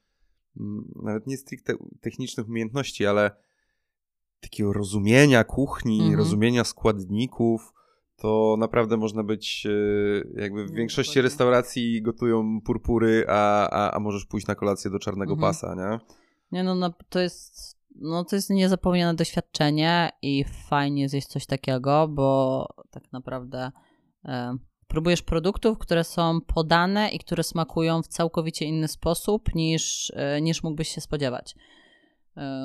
[0.61, 3.31] mm, nawet nie stricte technicznych umiejętności, ale
[4.41, 6.19] takiego rozumienia kuchni, Mhm.
[6.19, 7.73] rozumienia składników,
[8.17, 11.23] to naprawdę można być e, jakby w No, większości dokładnie.
[11.23, 15.53] restauracji gotują purpury, a, a, a możesz pójść na kolację do czarnego Mhm.
[15.53, 15.99] pasa, nie?
[16.53, 17.77] Nie no, no, to jest...
[17.99, 23.73] No to jest niezapomniane doświadczenie i fajnie zjeść coś takiego, bo tak naprawdę
[24.25, 24.57] e,
[24.87, 30.63] próbujesz produktów, które są podane i które smakują w całkowicie inny sposób niż, e, niż
[30.63, 31.55] mógłbyś się spodziewać.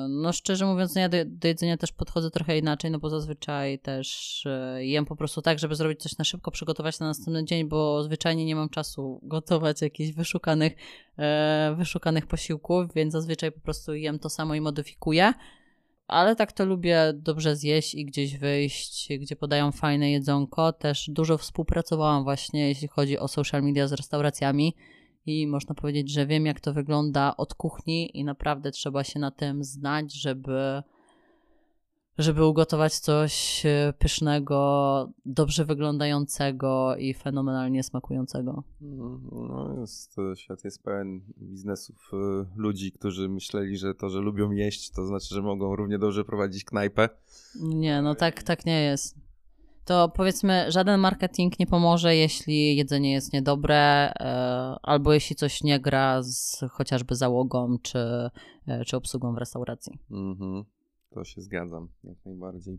[0.08, 3.78] No szczerze mówiąc, no ja do, do jedzenia też podchodzę trochę inaczej, no bo zazwyczaj
[3.78, 7.68] też e, jem po prostu tak, żeby zrobić coś na szybko, przygotować na następny dzień,
[7.68, 10.72] bo zwyczajnie nie mam czasu gotować jakichś wyszukanych,
[11.18, 15.32] e, wyszukanych posiłków, więc zazwyczaj po prostu jem to samo i modyfikuję.
[16.08, 20.72] Ale tak to lubię dobrze zjeść i gdzieś wyjść, gdzie podają fajne jedzonko.
[20.72, 24.74] Też dużo współpracowałam właśnie, jeśli chodzi o social media z restauracjami
[25.26, 29.30] i można powiedzieć, że wiem jak to wygląda od kuchni i naprawdę trzeba się na
[29.30, 30.82] tym znać, żeby
[32.18, 38.64] żeby ugotować coś e, pysznego, dobrze wyglądającego i fenomenalnie smakującego.
[38.80, 42.16] No, jest, e, świat jest pełen biznesów e,
[42.56, 46.64] ludzi, którzy myśleli, że to, że lubią jeść, to znaczy, że mogą równie dobrze prowadzić
[46.64, 47.08] knajpę.
[47.60, 49.31] Nie, no tak, tak nie jest.
[49.84, 55.80] To powiedzmy, żaden marketing nie pomoże, jeśli jedzenie jest niedobre, e, albo jeśli coś nie
[55.80, 57.98] gra z chociażby załogą czy,
[58.68, 59.98] e, czy obsługą w restauracji.
[60.10, 60.64] Mhm.
[61.10, 62.78] To się zgadzam, jak najbardziej.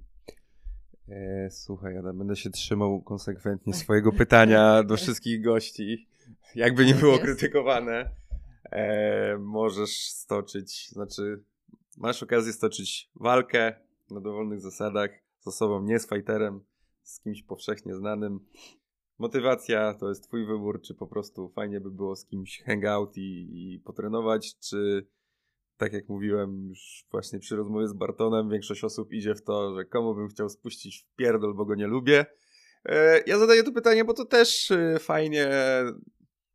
[1.09, 6.07] E, słuchaj, ja będę się trzymał konsekwentnie swojego pytania do wszystkich gości.
[6.55, 8.09] Jakby nie Tak było krytykowane,
[8.71, 11.43] e, możesz stoczyć, znaczy
[11.97, 13.75] masz okazję stoczyć walkę
[14.11, 16.63] na dowolnych zasadach z osobą nie z fighterem,
[17.03, 18.39] z kimś powszechnie znanym.
[19.19, 23.49] Motywacja to jest twój wybór, czy po prostu fajnie by było z kimś hangout i,
[23.53, 25.07] i potrenować, czy
[25.77, 29.85] tak jak mówiłem już właśnie przy rozmowie z Bartonem, większość osób idzie w to, że
[29.85, 32.25] komu bym chciał spuścić w pierdol, bo go nie lubię.
[32.85, 35.49] E, ja zadaję to pytanie, bo to też e, fajnie,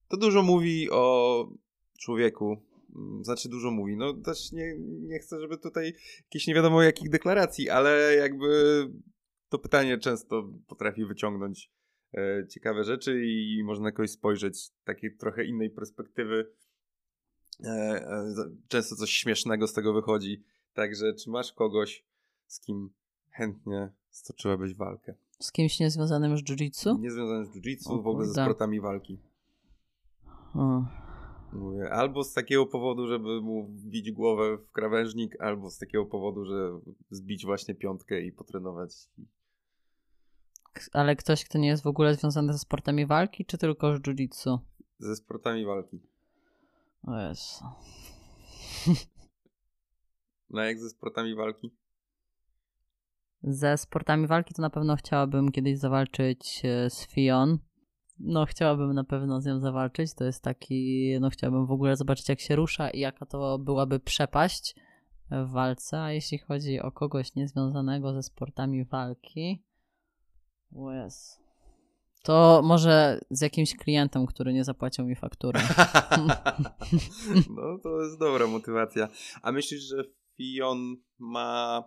[0.09, 1.45] to dużo mówi o
[1.99, 2.57] człowieku.
[2.97, 3.97] Mm, Znaczy dużo mówi.
[3.97, 5.95] No też nie, nie chcę, żeby tutaj
[6.25, 8.49] jakieś nie wiadomo jakich deklaracji, ale jakby
[9.49, 11.71] to pytanie często potrafi wyciągnąć
[12.15, 16.53] e, ciekawe rzeczy i można jakoś spojrzeć z takiej trochę innej perspektywy.
[17.65, 18.35] E, e,
[18.69, 20.43] często coś śmiesznego z tego wychodzi.
[20.75, 22.05] Także czy masz kogoś,
[22.47, 22.91] z kim
[23.31, 25.15] chętnie stoczyłabyś walkę?
[25.41, 27.01] Z kimś niezwiązanym z jiu-jitsu?
[27.01, 29.19] Nie związane z jiu-jitsu, w ogóle ze sportami walki.
[30.55, 30.85] O.
[31.53, 36.45] Mówię, albo z takiego powodu, żeby mu wbić głowę w krawężnik, albo z takiego powodu,
[36.45, 36.81] że
[37.11, 38.91] zbić właśnie piątkę i potrenować.
[40.93, 44.59] Ale ktoś, kto nie jest w ogóle związany ze sportami walki, czy tylko z jiu-jitsu?
[44.99, 46.01] Ze sportami walki.
[47.03, 47.65] O Jezu.
[50.51, 51.71] No jak ze sportami walki?
[53.43, 57.59] Ze sportami walki to na pewno chciałabym kiedyś zawalczyć e, z Fion.
[58.19, 60.15] No, chciałabym na pewno z nią zawalczyć.
[60.15, 64.01] To jest taki, no chciałabym w ogóle zobaczyć, jak się rusza i jaka to byłaby
[64.01, 64.75] przepaść
[65.31, 66.01] w walce.
[66.01, 69.63] A jeśli chodzi o kogoś niezwiązanego ze sportami walki,
[70.73, 71.39] o.
[72.23, 75.61] To może z jakimś klientem, który nie zapłacił mi faktury.
[77.57, 79.09] no to jest dobra motywacja.
[79.43, 80.05] A myślisz, że
[80.37, 81.85] Fion ma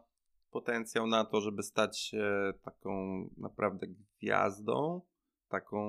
[0.51, 5.01] potencjał na to, żeby stać się taką naprawdę gwiazdą?
[5.49, 5.79] Taką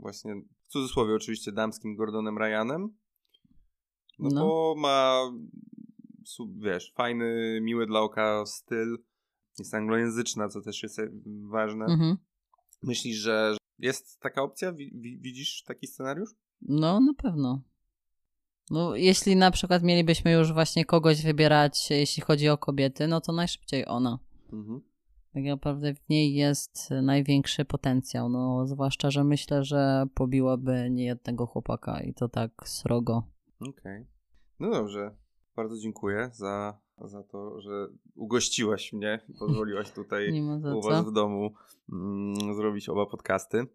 [0.00, 0.34] właśnie,
[0.66, 2.96] w cudzysłowie oczywiście, damskim Gordonem Ryanem?
[4.18, 4.40] No, No.
[4.40, 5.22] bo ma,
[6.56, 8.98] wiesz, fajny, miły dla oka styl.
[9.58, 11.08] Jest anglojęzyczna, co też jest e,
[11.50, 11.84] ważne.
[11.84, 12.16] Mhm.
[12.82, 14.72] Myślisz, że jest taka opcja?
[14.72, 16.30] Wi- wi- widzisz taki scenariusz?
[16.60, 17.62] No, na pewno.
[18.70, 23.32] No, jeśli na przykład mielibyśmy już właśnie kogoś wybierać, jeśli chodzi o kobiety, no to
[23.32, 24.18] najszybciej ona.
[24.52, 24.80] Mhm.
[25.34, 28.28] Tak naprawdę w niej jest największy potencjał.
[28.28, 33.22] No, zwłaszcza, że myślę, że pobiłaby niejednego chłopaka i to tak srogo.
[33.60, 34.06] Okej.
[34.60, 35.16] No dobrze.
[35.56, 40.42] Bardzo dziękuję za, za to, że ugościłaś mnie i pozwoliłaś tutaj
[40.74, 41.10] u was co.
[41.10, 41.54] w domu
[41.92, 43.66] mm, zrobić oba podcasty.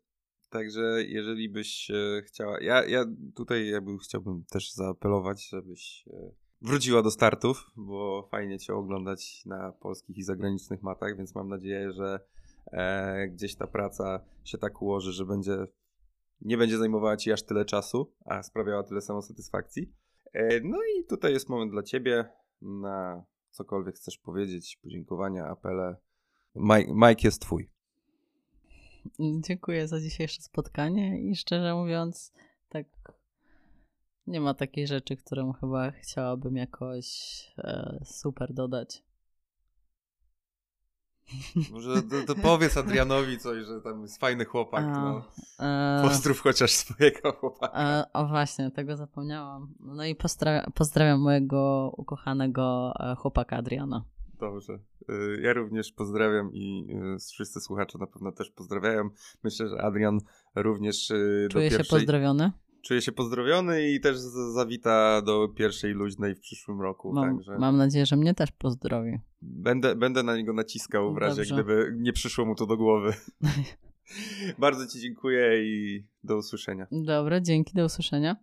[0.50, 6.32] Także jeżeli byś e, chciała, ja, ja tutaj jakby chciałbym też zaapelować, żebyś e,
[6.62, 11.92] wróciła do startów, bo fajnie cię oglądać na polskich i zagranicznych matach, więc mam nadzieję,
[11.92, 12.20] że
[12.72, 15.68] e, gdzieś ta praca się tak ułoży, że będzie
[16.42, 19.94] nie będzie zajmowała ci aż tyle czasu, a sprawiała tyle samo satysfakcji.
[20.34, 22.30] E, No i tutaj jest moment dla ciebie
[22.62, 25.96] na cokolwiek chcesz powiedzieć, podziękowania, apele.
[26.56, 27.70] Mike, jest twój.
[29.20, 32.34] Dziękuję za dzisiejsze spotkanie i szczerze mówiąc,
[32.70, 32.86] tak
[34.28, 37.08] nie ma takiej rzeczy, którą chyba chciałabym jakoś
[37.58, 39.04] e, super dodać.
[41.72, 44.84] Może to, to powiedz Adrianowi coś, że tam jest fajny chłopak.
[44.86, 45.24] A, No.
[45.60, 47.80] e, Pozdrów chociaż swojego chłopaka.
[47.80, 49.74] e, o właśnie, tego zapomniałam.
[49.80, 54.04] No i pozdra- pozdrawiam mojego ukochanego e, chłopaka Adriana.
[54.40, 54.74] Dobrze.
[55.10, 59.10] Y, Ja również pozdrawiam i y, wszyscy słuchacze na pewno też pozdrawiają.
[59.44, 60.20] Myślę, że Adrian
[60.56, 62.00] również y, do Czuję się pierwszej...
[62.00, 62.52] pozdrowiony.
[62.82, 64.18] Czuje się pozdrowiony i też
[64.54, 67.14] zawita do pierwszej luźnej w przyszłym roku.
[67.14, 69.20] Mam, także mam nadzieję, że mnie też pozdrowi.
[69.42, 71.54] będę, będę na niego naciskał w razie, Dobrze.
[71.54, 73.14] gdyby nie przyszło mu to do głowy.
[74.60, 76.88] Bardzo Ci dziękuję i do usłyszenia.
[76.92, 78.36] Dobra, dzięki, do usłyszenia.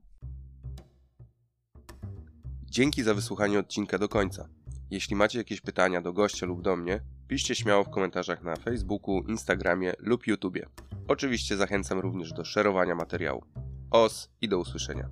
[2.70, 4.48] Dzięki za wysłuchanie odcinka do końca.
[4.90, 9.22] Jeśli macie jakieś pytania do gościa lub do mnie, piszcie śmiało w komentarzach na Facebooku,
[9.28, 10.66] Instagramie lub YouTubie.
[11.08, 13.42] Oczywiście zachęcam również do szerowania materiału.
[13.90, 15.08] Os i do usłyszenia.